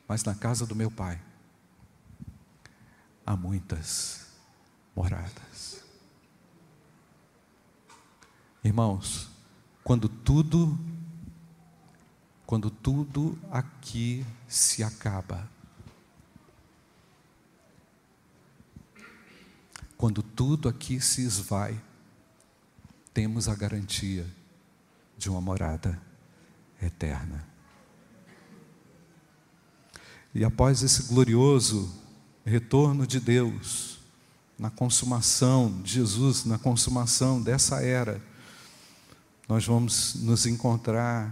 Mas 0.08 0.24
na 0.24 0.36
casa 0.36 0.66
do 0.66 0.76
meu 0.76 0.92
Pai 0.92 1.20
há 3.26 3.36
muitas 3.36 4.28
moradas. 4.96 5.84
Irmãos, 8.64 9.30
quando 9.84 10.08
tudo, 10.08 10.78
quando 12.46 12.70
tudo 12.70 13.40
aqui 13.50 14.26
se 14.48 14.84
acaba, 14.84 15.50
quando 20.02 20.24
tudo 20.24 20.68
aqui 20.68 21.00
se 21.00 21.22
esvai, 21.22 21.80
temos 23.14 23.48
a 23.48 23.54
garantia 23.54 24.26
de 25.16 25.30
uma 25.30 25.40
morada 25.40 26.02
eterna. 26.82 27.48
E 30.34 30.44
após 30.44 30.82
esse 30.82 31.04
glorioso 31.04 31.94
retorno 32.44 33.06
de 33.06 33.20
Deus, 33.20 34.00
na 34.58 34.72
consumação 34.72 35.84
de 35.84 35.94
Jesus, 35.94 36.46
na 36.46 36.58
consumação 36.58 37.40
dessa 37.40 37.84
era, 37.84 38.20
nós 39.48 39.68
vamos 39.68 40.16
nos 40.16 40.48
encontrar 40.48 41.32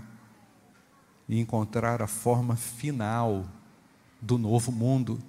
e 1.27 1.39
encontrar 1.39 2.03
a 2.03 2.07
forma 2.07 2.55
final 2.55 3.49
do 4.21 4.37
novo 4.37 4.71
mundo. 4.71 5.19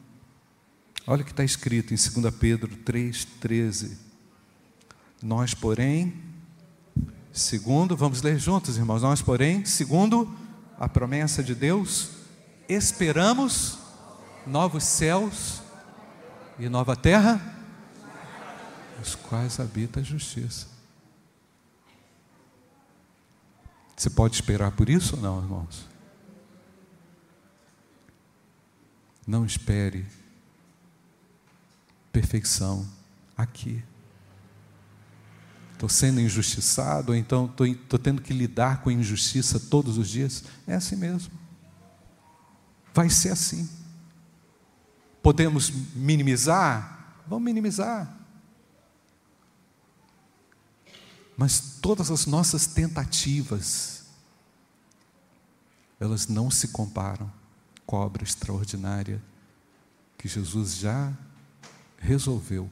Olha 1.06 1.22
o 1.22 1.24
que 1.24 1.30
está 1.30 1.44
escrito 1.44 1.94
em 1.94 1.96
2 1.96 2.34
Pedro 2.34 2.76
3,13. 2.76 3.96
Nós, 5.22 5.54
porém, 5.54 6.14
segundo, 7.32 7.96
vamos 7.96 8.22
ler 8.22 8.38
juntos, 8.38 8.76
irmãos, 8.76 9.02
nós, 9.02 9.22
porém, 9.22 9.64
segundo 9.64 10.32
a 10.78 10.88
promessa 10.88 11.42
de 11.42 11.54
Deus, 11.54 12.10
esperamos 12.68 13.78
novos 14.46 14.84
céus 14.84 15.60
e 16.58 16.68
nova 16.68 16.96
terra, 16.96 17.40
os 19.02 19.14
quais 19.14 19.58
habita 19.58 20.00
a 20.00 20.02
justiça. 20.02 20.66
Você 23.96 24.08
pode 24.08 24.34
esperar 24.34 24.72
por 24.72 24.88
isso 24.88 25.16
ou 25.16 25.22
não, 25.22 25.42
irmãos? 25.42 25.86
Não 29.26 29.44
espere 29.44 30.06
perfeição 32.12 32.86
aqui. 33.36 33.82
Estou 35.72 35.88
sendo 35.88 36.20
injustiçado, 36.20 37.12
ou 37.12 37.16
então 37.16 37.52
estou 37.58 37.98
tendo 37.98 38.20
que 38.20 38.34
lidar 38.34 38.82
com 38.82 38.90
a 38.90 38.92
injustiça 38.92 39.58
todos 39.58 39.96
os 39.96 40.08
dias. 40.08 40.44
É 40.66 40.74
assim 40.74 40.96
mesmo. 40.96 41.32
Vai 42.92 43.08
ser 43.08 43.30
assim. 43.30 43.68
Podemos 45.22 45.70
minimizar? 45.94 47.22
Vamos 47.26 47.44
minimizar. 47.44 48.14
Mas 51.36 51.78
todas 51.80 52.10
as 52.10 52.26
nossas 52.26 52.66
tentativas, 52.66 54.04
elas 55.98 56.28
não 56.28 56.50
se 56.50 56.68
comparam 56.68 57.32
com 57.86 57.96
a 57.96 58.00
obra 58.00 58.22
extraordinária 58.22 59.22
que 60.18 60.28
Jesus 60.28 60.76
já 60.76 61.10
resolveu. 62.00 62.68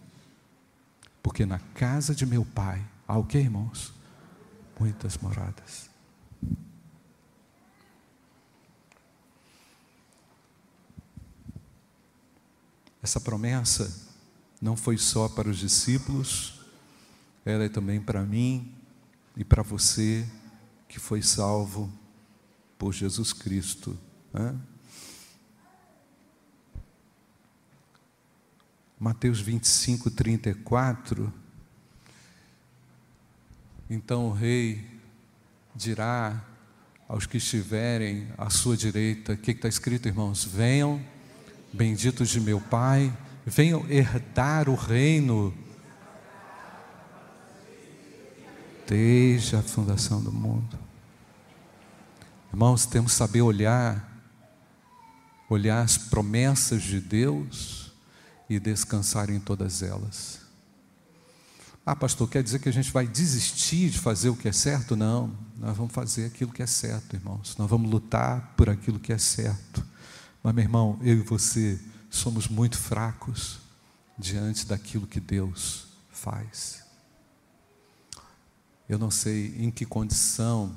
Porque 1.22 1.46
na 1.46 1.60
casa 1.74 2.14
de 2.14 2.26
meu 2.26 2.44
Pai 2.44 2.84
há 3.06 3.16
o 3.16 3.24
que, 3.24 3.38
irmãos? 3.38 3.92
Muitas 4.80 5.16
moradas. 5.18 5.88
Essa 13.00 13.20
promessa 13.20 14.08
não 14.60 14.76
foi 14.76 14.98
só 14.98 15.28
para 15.28 15.48
os 15.48 15.58
discípulos, 15.58 16.60
ela 17.44 17.64
é 17.64 17.68
também 17.68 18.00
para 18.00 18.22
mim 18.22 18.74
e 19.36 19.44
para 19.44 19.62
você 19.62 20.28
que 20.88 20.98
foi 20.98 21.22
salvo 21.22 21.92
por 22.76 22.92
Jesus 22.92 23.32
Cristo. 23.32 23.96
Né? 24.32 24.54
Mateus 28.98 29.40
25, 29.40 30.10
34. 30.10 31.32
Então 33.88 34.26
o 34.26 34.32
rei 34.32 34.84
dirá 35.72 36.44
aos 37.06 37.24
que 37.24 37.36
estiverem 37.36 38.26
à 38.36 38.50
sua 38.50 38.76
direita: 38.76 39.34
o 39.34 39.36
que 39.36 39.52
está 39.52 39.68
escrito, 39.68 40.08
irmãos? 40.08 40.44
Venham 40.44 41.00
benditos 41.72 42.28
de 42.28 42.40
meu 42.40 42.60
Pai, 42.60 43.16
venham 43.46 43.88
herdar 43.88 44.68
o 44.68 44.74
reino 44.74 45.54
desde 48.84 49.54
a 49.54 49.62
fundação 49.62 50.20
do 50.20 50.32
mundo. 50.32 50.76
Irmãos, 52.52 52.84
temos 52.84 53.12
que 53.12 53.18
saber 53.18 53.42
olhar, 53.42 54.20
olhar 55.48 55.82
as 55.82 55.96
promessas 55.96 56.82
de 56.82 57.00
Deus 57.00 57.87
e 58.48 58.58
descansar 58.58 59.30
em 59.30 59.38
todas 59.38 59.82
elas. 59.82 60.40
Ah, 61.84 61.96
pastor, 61.96 62.28
quer 62.28 62.42
dizer 62.42 62.58
que 62.58 62.68
a 62.68 62.72
gente 62.72 62.92
vai 62.92 63.06
desistir 63.06 63.90
de 63.90 63.98
fazer 63.98 64.28
o 64.28 64.36
que 64.36 64.46
é 64.46 64.52
certo? 64.52 64.94
Não, 64.94 65.34
nós 65.56 65.76
vamos 65.76 65.94
fazer 65.94 66.26
aquilo 66.26 66.52
que 66.52 66.62
é 66.62 66.66
certo, 66.66 67.16
irmãos. 67.16 67.56
Nós 67.56 67.68
vamos 67.68 67.90
lutar 67.90 68.52
por 68.56 68.68
aquilo 68.68 68.98
que 68.98 69.12
é 69.12 69.16
certo. 69.16 69.82
Mas, 70.42 70.54
meu 70.54 70.64
irmão, 70.64 70.98
eu 71.02 71.18
e 71.18 71.22
você 71.22 71.80
somos 72.10 72.46
muito 72.46 72.76
fracos 72.76 73.58
diante 74.18 74.66
daquilo 74.66 75.06
que 75.06 75.18
Deus 75.18 75.86
faz. 76.10 76.82
Eu 78.88 78.98
não 78.98 79.10
sei 79.10 79.54
em 79.58 79.70
que 79.70 79.86
condição 79.86 80.74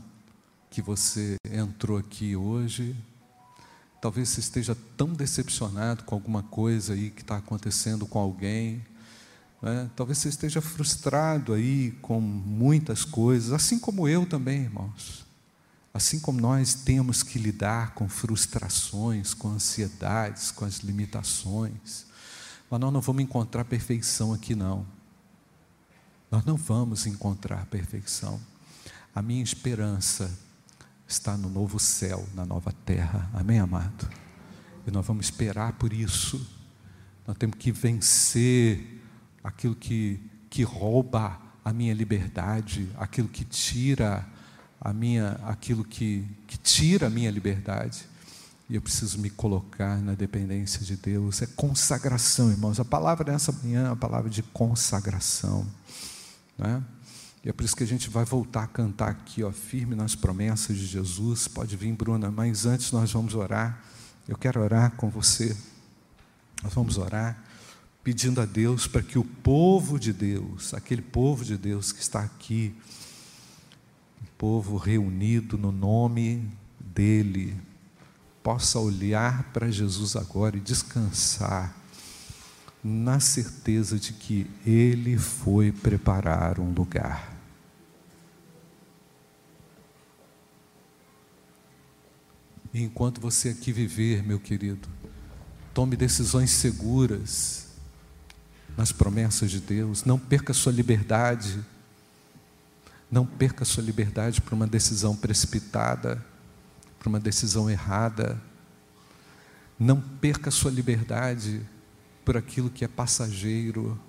que 0.70 0.82
você 0.82 1.36
entrou 1.50 1.98
aqui 1.98 2.36
hoje. 2.36 2.96
Talvez 4.02 4.30
você 4.30 4.40
esteja 4.40 4.76
tão 4.98 5.14
decepcionado 5.14 6.04
com 6.04 6.16
alguma 6.16 6.42
coisa 6.42 6.94
aí 6.94 7.12
que 7.12 7.22
está 7.22 7.38
acontecendo 7.38 8.08
com 8.08 8.18
alguém. 8.18 8.84
Né? 9.62 9.92
Talvez 9.96 10.18
você 10.18 10.30
esteja 10.30 10.60
frustrado 10.60 11.54
aí 11.54 11.92
com 12.02 12.20
muitas 12.20 13.06
coisas, 13.06 13.54
assim 13.54 13.78
como 13.78 14.08
eu 14.08 14.26
também, 14.26 14.64
irmãos. 14.64 15.24
Assim 15.94 16.20
como 16.20 16.42
nós 16.42 16.74
temos 16.74 17.22
que 17.22 17.38
lidar 17.38 17.94
com 17.94 18.10
frustrações, 18.10 19.36
com 19.36 19.50
ansiedades, 19.50 20.50
com 20.50 20.66
as 20.66 20.78
limitações. 20.78 22.08
Mas 22.72 22.80
nós 22.80 22.92
não 22.92 23.02
vamos 23.02 23.22
encontrar 23.22 23.66
perfeição 23.66 24.34
aqui, 24.34 24.56
não. 24.56 24.84
Nós 26.32 26.44
não 26.44 26.56
vamos 26.56 27.06
encontrar 27.06 27.68
perfeição. 27.68 28.42
A 29.14 29.22
minha 29.22 29.44
esperança 29.44 30.32
está 31.12 31.36
no 31.36 31.50
novo 31.50 31.78
céu, 31.80 32.26
na 32.34 32.46
nova 32.46 32.74
terra. 32.86 33.30
Amém, 33.34 33.60
amado? 33.60 34.10
E 34.88 34.92
nós 34.92 35.06
vamos 35.06 35.26
esperar 35.26 35.74
por 35.74 35.92
isso. 35.92 36.46
Nós 37.28 37.38
temos 37.38 37.58
que 37.58 37.72
vencer 37.72 39.02
aquilo 39.44 39.76
que, 39.76 40.20
que 40.50 40.64
rouba 40.64 41.40
a 41.64 41.74
minha 41.74 41.94
liberdade, 41.94 42.90
aquilo 42.98 43.28
que 43.28 43.44
tira 43.44 44.26
a 44.80 44.92
minha, 44.94 45.40
aquilo 45.44 45.84
que, 45.84 46.26
que 46.48 46.58
tira 46.58 47.08
a 47.08 47.10
minha 47.10 47.30
liberdade. 47.30 48.06
E 48.70 48.76
eu 48.76 48.82
preciso 48.82 49.20
me 49.20 49.30
colocar 49.30 49.98
na 49.98 50.16
dependência 50.16 50.80
de 50.86 50.96
Deus. 50.96 51.42
É 51.42 51.46
consagração, 51.46 52.50
irmãos. 52.50 52.80
A 52.80 52.86
palavra 52.86 53.30
nessa 53.30 53.52
manhã 53.52 53.90
é 53.90 53.92
a 53.92 53.96
palavra 53.98 54.30
de 54.30 54.42
consagração. 54.42 55.68
Né? 56.58 56.82
E 57.44 57.50
é 57.50 57.54
por 57.54 57.64
isso 57.64 57.76
que 57.76 57.84
a 57.84 57.88
gente 57.88 58.10
vai 58.10 58.24
voltar 58.24 58.64
a 58.64 58.68
cantar 58.68 59.10
aqui, 59.10 59.44
ó, 59.44 59.52
firme 59.52 59.96
nas 59.96 60.14
promessas 60.14 60.78
de 60.78 60.86
Jesus. 60.86 61.48
Pode 61.48 61.76
vir, 61.76 61.94
Bruna, 61.94 62.30
mas 62.30 62.66
antes 62.66 62.92
nós 62.92 63.12
vamos 63.12 63.34
orar. 63.34 63.84
Eu 64.28 64.38
quero 64.38 64.62
orar 64.62 64.92
com 64.92 65.10
você. 65.10 65.58
Nós 66.64 66.74
vamos 66.74 66.98
orar 66.98 67.44
pedindo 68.04 68.42
a 68.42 68.46
Deus 68.46 68.88
para 68.88 69.02
que 69.02 69.18
o 69.18 69.24
povo 69.24 70.00
de 70.00 70.14
Deus, 70.14 70.74
aquele 70.74 71.02
povo 71.02 71.44
de 71.44 71.58
Deus 71.58 71.92
que 71.92 72.02
está 72.02 72.22
aqui, 72.22 72.76
um 74.22 74.28
povo 74.38 74.78
reunido 74.78 75.58
no 75.58 75.72
nome 75.72 76.48
dEle, 76.80 77.56
possa 78.44 78.80
olhar 78.80 79.52
para 79.52 79.70
Jesus 79.72 80.16
agora 80.16 80.58
e 80.58 80.60
descansar 80.60 81.81
na 82.84 83.20
certeza 83.20 84.00
de 84.00 84.14
que 84.14 84.50
Ele 84.66 85.18
foi 85.18 85.72
preparar 85.72 86.60
um 86.60 86.72
lugar. 86.72 87.32
E 92.74 92.82
enquanto 92.82 93.20
você 93.20 93.50
aqui 93.50 93.72
viver, 93.72 94.24
meu 94.24 94.40
querido, 94.40 94.88
tome 95.74 95.96
decisões 95.96 96.52
seguras 96.52 97.68
nas 98.78 98.92
promessas 98.92 99.52
de 99.52 99.60
Deus, 99.60 100.06
não 100.06 100.18
perca 100.18 100.54
sua 100.54 100.72
liberdade, 100.72 101.64
não 103.12 103.26
perca 103.26 103.66
sua 103.66 103.84
liberdade 103.84 104.42
por 104.42 104.54
uma 104.54 104.66
decisão 104.66 105.16
precipitada, 105.16 106.24
por 106.98 107.10
uma 107.10 107.20
decisão 107.20 107.70
errada, 107.70 108.42
não 109.78 110.00
perca 110.00 110.50
sua 110.50 110.72
liberdade 110.72 111.62
por 112.24 112.38
aquilo 112.38 112.70
que 112.70 112.86
é 112.86 112.88
passageiro, 112.88 114.00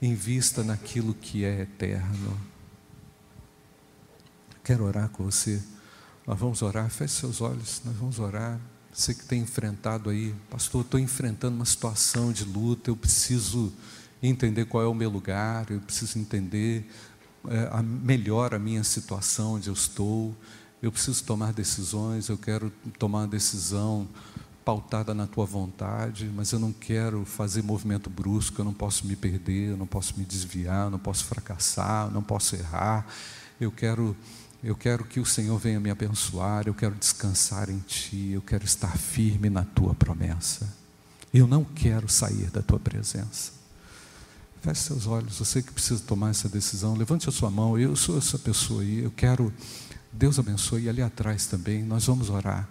invista 0.00 0.62
naquilo 0.62 1.14
que 1.14 1.44
é 1.44 1.62
eterno. 1.62 2.38
Quero 4.62 4.84
orar 4.84 5.08
com 5.08 5.24
você. 5.24 5.62
Nós 6.26 6.38
vamos 6.38 6.60
orar, 6.60 6.90
feche 6.90 7.14
seus 7.14 7.40
olhos, 7.40 7.80
nós 7.84 7.94
vamos 7.96 8.18
orar. 8.18 8.58
Você 8.92 9.14
que 9.14 9.24
tem 9.24 9.42
enfrentado 9.42 10.10
aí, 10.10 10.34
pastor, 10.50 10.82
estou 10.82 10.98
enfrentando 10.98 11.54
uma 11.54 11.64
situação 11.64 12.32
de 12.32 12.44
luta, 12.44 12.90
eu 12.90 12.96
preciso 12.96 13.72
entender 14.22 14.64
qual 14.64 14.82
é 14.82 14.86
o 14.86 14.94
meu 14.94 15.10
lugar, 15.10 15.70
eu 15.70 15.80
preciso 15.80 16.18
entender 16.18 16.90
é, 17.48 17.68
a, 17.70 17.82
melhor 17.82 18.54
a 18.54 18.58
minha 18.58 18.82
situação 18.82 19.54
onde 19.54 19.68
eu 19.68 19.74
estou, 19.74 20.34
eu 20.82 20.90
preciso 20.90 21.22
tomar 21.24 21.52
decisões, 21.52 22.28
eu 22.28 22.38
quero 22.38 22.72
tomar 22.98 23.20
uma 23.20 23.28
decisão 23.28 24.08
pautada 24.66 25.14
na 25.14 25.28
tua 25.28 25.46
vontade, 25.46 26.28
mas 26.34 26.50
eu 26.50 26.58
não 26.58 26.72
quero 26.72 27.24
fazer 27.24 27.62
movimento 27.62 28.10
brusco, 28.10 28.60
eu 28.60 28.64
não 28.64 28.74
posso 28.74 29.06
me 29.06 29.14
perder, 29.14 29.70
eu 29.70 29.76
não 29.76 29.86
posso 29.86 30.18
me 30.18 30.24
desviar, 30.24 30.86
eu 30.86 30.90
não 30.90 30.98
posso 30.98 31.24
fracassar, 31.24 32.08
eu 32.08 32.10
não 32.10 32.22
posso 32.22 32.56
errar. 32.56 33.06
Eu 33.60 33.70
quero 33.70 34.16
eu 34.64 34.74
quero 34.74 35.04
que 35.04 35.20
o 35.20 35.24
Senhor 35.24 35.56
venha 35.56 35.78
me 35.78 35.88
abençoar, 35.88 36.66
eu 36.66 36.74
quero 36.74 36.96
descansar 36.96 37.70
em 37.70 37.78
ti, 37.78 38.32
eu 38.32 38.42
quero 38.42 38.64
estar 38.64 38.98
firme 38.98 39.48
na 39.48 39.64
tua 39.64 39.94
promessa. 39.94 40.68
Eu 41.32 41.46
não 41.46 41.62
quero 41.62 42.08
sair 42.08 42.50
da 42.50 42.60
tua 42.60 42.80
presença. 42.80 43.52
Feche 44.62 44.80
seus 44.80 45.06
olhos, 45.06 45.38
você 45.38 45.62
que 45.62 45.70
precisa 45.70 46.02
tomar 46.02 46.30
essa 46.30 46.48
decisão, 46.48 46.96
levante 46.96 47.28
a 47.28 47.32
sua 47.32 47.52
mão, 47.52 47.78
eu 47.78 47.94
sou 47.94 48.18
essa 48.18 48.36
pessoa 48.36 48.82
aí, 48.82 49.04
eu 49.04 49.12
quero, 49.12 49.54
Deus 50.12 50.40
abençoe, 50.40 50.82
e 50.82 50.88
ali 50.88 51.02
atrás 51.02 51.46
também, 51.46 51.84
nós 51.84 52.04
vamos 52.06 52.30
orar. 52.30 52.68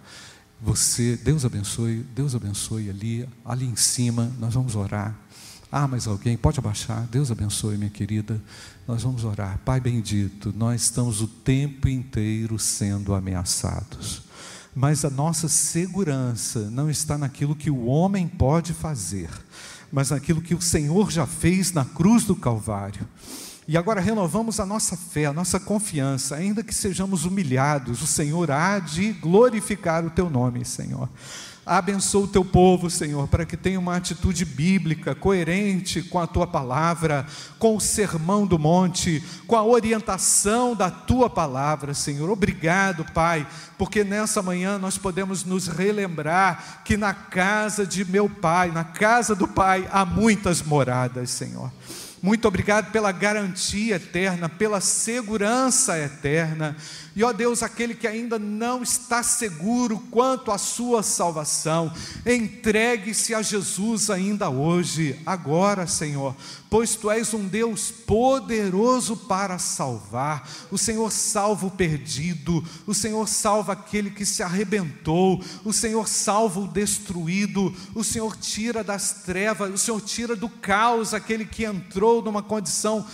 Você, 0.60 1.16
Deus 1.16 1.44
abençoe, 1.44 2.04
Deus 2.14 2.34
abençoe 2.34 2.88
ali, 2.88 3.28
ali 3.44 3.66
em 3.66 3.76
cima, 3.76 4.32
nós 4.38 4.54
vamos 4.54 4.74
orar. 4.74 5.14
Ah, 5.70 5.86
mas 5.86 6.06
alguém 6.06 6.36
pode 6.36 6.58
abaixar. 6.58 7.06
Deus 7.10 7.30
abençoe, 7.30 7.76
minha 7.76 7.90
querida. 7.90 8.42
Nós 8.86 9.02
vamos 9.02 9.24
orar. 9.24 9.58
Pai 9.64 9.80
bendito, 9.80 10.54
nós 10.56 10.82
estamos 10.82 11.20
o 11.20 11.26
tempo 11.26 11.88
inteiro 11.88 12.58
sendo 12.58 13.14
ameaçados. 13.14 14.22
Mas 14.74 15.04
a 15.04 15.10
nossa 15.10 15.48
segurança 15.48 16.70
não 16.70 16.90
está 16.90 17.18
naquilo 17.18 17.56
que 17.56 17.70
o 17.70 17.86
homem 17.86 18.28
pode 18.28 18.72
fazer, 18.72 19.30
mas 19.90 20.10
naquilo 20.10 20.42
que 20.42 20.54
o 20.54 20.60
Senhor 20.60 21.10
já 21.10 21.26
fez 21.26 21.72
na 21.72 21.84
cruz 21.84 22.24
do 22.24 22.36
Calvário. 22.36 23.06
E 23.68 23.76
agora 23.76 24.00
renovamos 24.00 24.60
a 24.60 24.66
nossa 24.66 24.96
fé, 24.96 25.26
a 25.26 25.32
nossa 25.32 25.58
confiança, 25.58 26.36
ainda 26.36 26.62
que 26.62 26.72
sejamos 26.72 27.24
humilhados, 27.24 28.00
o 28.00 28.06
Senhor 28.06 28.48
há 28.50 28.78
de 28.78 29.12
glorificar 29.12 30.04
o 30.04 30.10
teu 30.10 30.30
nome, 30.30 30.64
Senhor. 30.64 31.08
Abençoa 31.66 32.26
o 32.26 32.28
teu 32.28 32.44
povo, 32.44 32.88
Senhor, 32.88 33.26
para 33.26 33.44
que 33.44 33.56
tenha 33.56 33.80
uma 33.80 33.96
atitude 33.96 34.44
bíblica, 34.44 35.16
coerente 35.16 36.00
com 36.00 36.20
a 36.20 36.26
tua 36.28 36.46
palavra, 36.46 37.26
com 37.58 37.74
o 37.74 37.80
sermão 37.80 38.46
do 38.46 38.56
monte, 38.56 39.20
com 39.48 39.56
a 39.56 39.64
orientação 39.64 40.76
da 40.76 40.88
tua 40.88 41.28
palavra, 41.28 41.92
Senhor. 41.92 42.30
Obrigado, 42.30 43.04
Pai, 43.12 43.44
porque 43.76 44.04
nessa 44.04 44.40
manhã 44.40 44.78
nós 44.78 44.96
podemos 44.96 45.44
nos 45.44 45.66
relembrar 45.66 46.82
que 46.84 46.96
na 46.96 47.12
casa 47.12 47.84
de 47.84 48.04
meu 48.04 48.28
Pai, 48.30 48.70
na 48.70 48.84
casa 48.84 49.34
do 49.34 49.48
Pai, 49.48 49.88
há 49.90 50.04
muitas 50.04 50.62
moradas, 50.62 51.30
Senhor. 51.30 51.72
Muito 52.22 52.48
obrigado 52.48 52.90
pela 52.90 53.12
garantia 53.12 53.96
eterna, 53.96 54.48
pela 54.48 54.80
segurança 54.80 55.98
eterna. 55.98 56.76
E 57.14 57.22
ó 57.22 57.32
Deus, 57.32 57.62
aquele 57.62 57.94
que 57.94 58.06
ainda 58.06 58.38
não 58.38 58.82
está 58.82 59.22
seguro 59.22 59.98
quanto 60.10 60.50
à 60.50 60.58
sua 60.58 61.02
salvação, 61.02 61.92
entregue-se 62.24 63.34
a 63.34 63.42
Jesus 63.42 64.10
ainda 64.10 64.50
hoje, 64.50 65.20
agora, 65.24 65.86
Senhor, 65.86 66.34
pois 66.68 66.96
tu 66.96 67.10
és 67.10 67.32
um 67.32 67.46
Deus 67.46 67.90
poderoso 67.90 69.16
para 69.16 69.58
salvar. 69.58 70.48
O 70.70 70.78
Senhor 70.78 71.10
salva 71.12 71.66
o 71.66 71.70
perdido, 71.70 72.64
o 72.86 72.94
Senhor 72.94 73.28
salva 73.28 73.72
aquele 73.72 74.10
que 74.10 74.26
se 74.26 74.42
arrebentou, 74.42 75.42
o 75.64 75.72
Senhor 75.72 76.08
salva 76.08 76.60
o 76.60 76.68
destruído, 76.68 77.74
o 77.94 78.02
Senhor 78.02 78.36
tira 78.36 78.82
das 78.82 79.22
trevas, 79.24 79.72
o 79.72 79.78
Senhor 79.78 80.00
tira 80.00 80.36
do 80.36 80.48
caos 80.48 81.14
aquele 81.14 81.44
que 81.44 81.64
entrou 81.64 82.22
numa 82.22 82.42
condição 82.42 83.06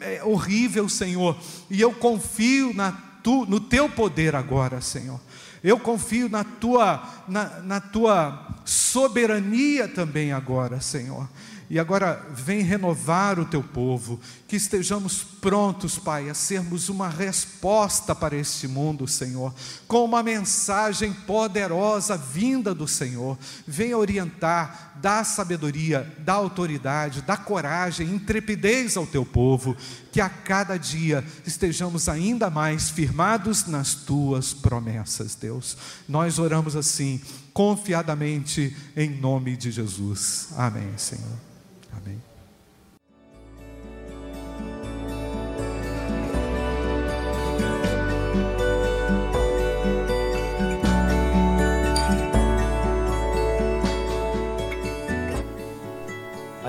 é, 0.00 0.22
horrível, 0.22 0.88
Senhor. 0.88 1.36
E 1.70 1.80
eu 1.80 1.92
confio 1.92 2.74
na 2.74 2.92
tu, 3.22 3.46
no 3.46 3.60
teu 3.60 3.88
poder 3.88 4.34
agora, 4.34 4.80
Senhor. 4.80 5.20
Eu 5.62 5.78
confio 5.78 6.28
na 6.28 6.42
tua, 6.42 7.06
na, 7.28 7.60
na 7.60 7.80
tua 7.80 8.56
soberania 8.64 9.86
também 9.86 10.32
agora, 10.32 10.80
Senhor. 10.80 11.28
E 11.70 11.78
agora 11.78 12.26
vem 12.34 12.62
renovar 12.62 13.38
o 13.38 13.44
teu 13.44 13.62
povo, 13.62 14.18
que 14.48 14.56
estejamos 14.56 15.22
prontos, 15.22 16.00
Pai, 16.00 16.28
a 16.28 16.34
sermos 16.34 16.88
uma 16.88 17.08
resposta 17.08 18.12
para 18.12 18.34
este 18.34 18.66
mundo, 18.66 19.06
Senhor, 19.06 19.54
com 19.86 20.04
uma 20.04 20.20
mensagem 20.20 21.12
poderosa 21.12 22.16
vinda 22.16 22.74
do 22.74 22.88
Senhor. 22.88 23.38
Venha 23.68 23.96
orientar, 23.96 24.94
dá 25.00 25.22
sabedoria, 25.22 26.12
dá 26.18 26.32
autoridade, 26.32 27.22
dá 27.22 27.36
coragem, 27.36 28.08
intrepidez 28.08 28.96
ao 28.96 29.06
teu 29.06 29.24
povo, 29.24 29.76
que 30.10 30.20
a 30.20 30.28
cada 30.28 30.76
dia 30.76 31.24
estejamos 31.46 32.08
ainda 32.08 32.50
mais 32.50 32.90
firmados 32.90 33.66
nas 33.66 33.94
tuas 33.94 34.52
promessas, 34.52 35.36
Deus. 35.36 35.76
Nós 36.08 36.36
oramos 36.40 36.74
assim, 36.74 37.20
confiadamente, 37.52 38.76
em 38.96 39.08
nome 39.08 39.56
de 39.56 39.70
Jesus. 39.70 40.48
Amém, 40.56 40.98
Senhor. 40.98 41.50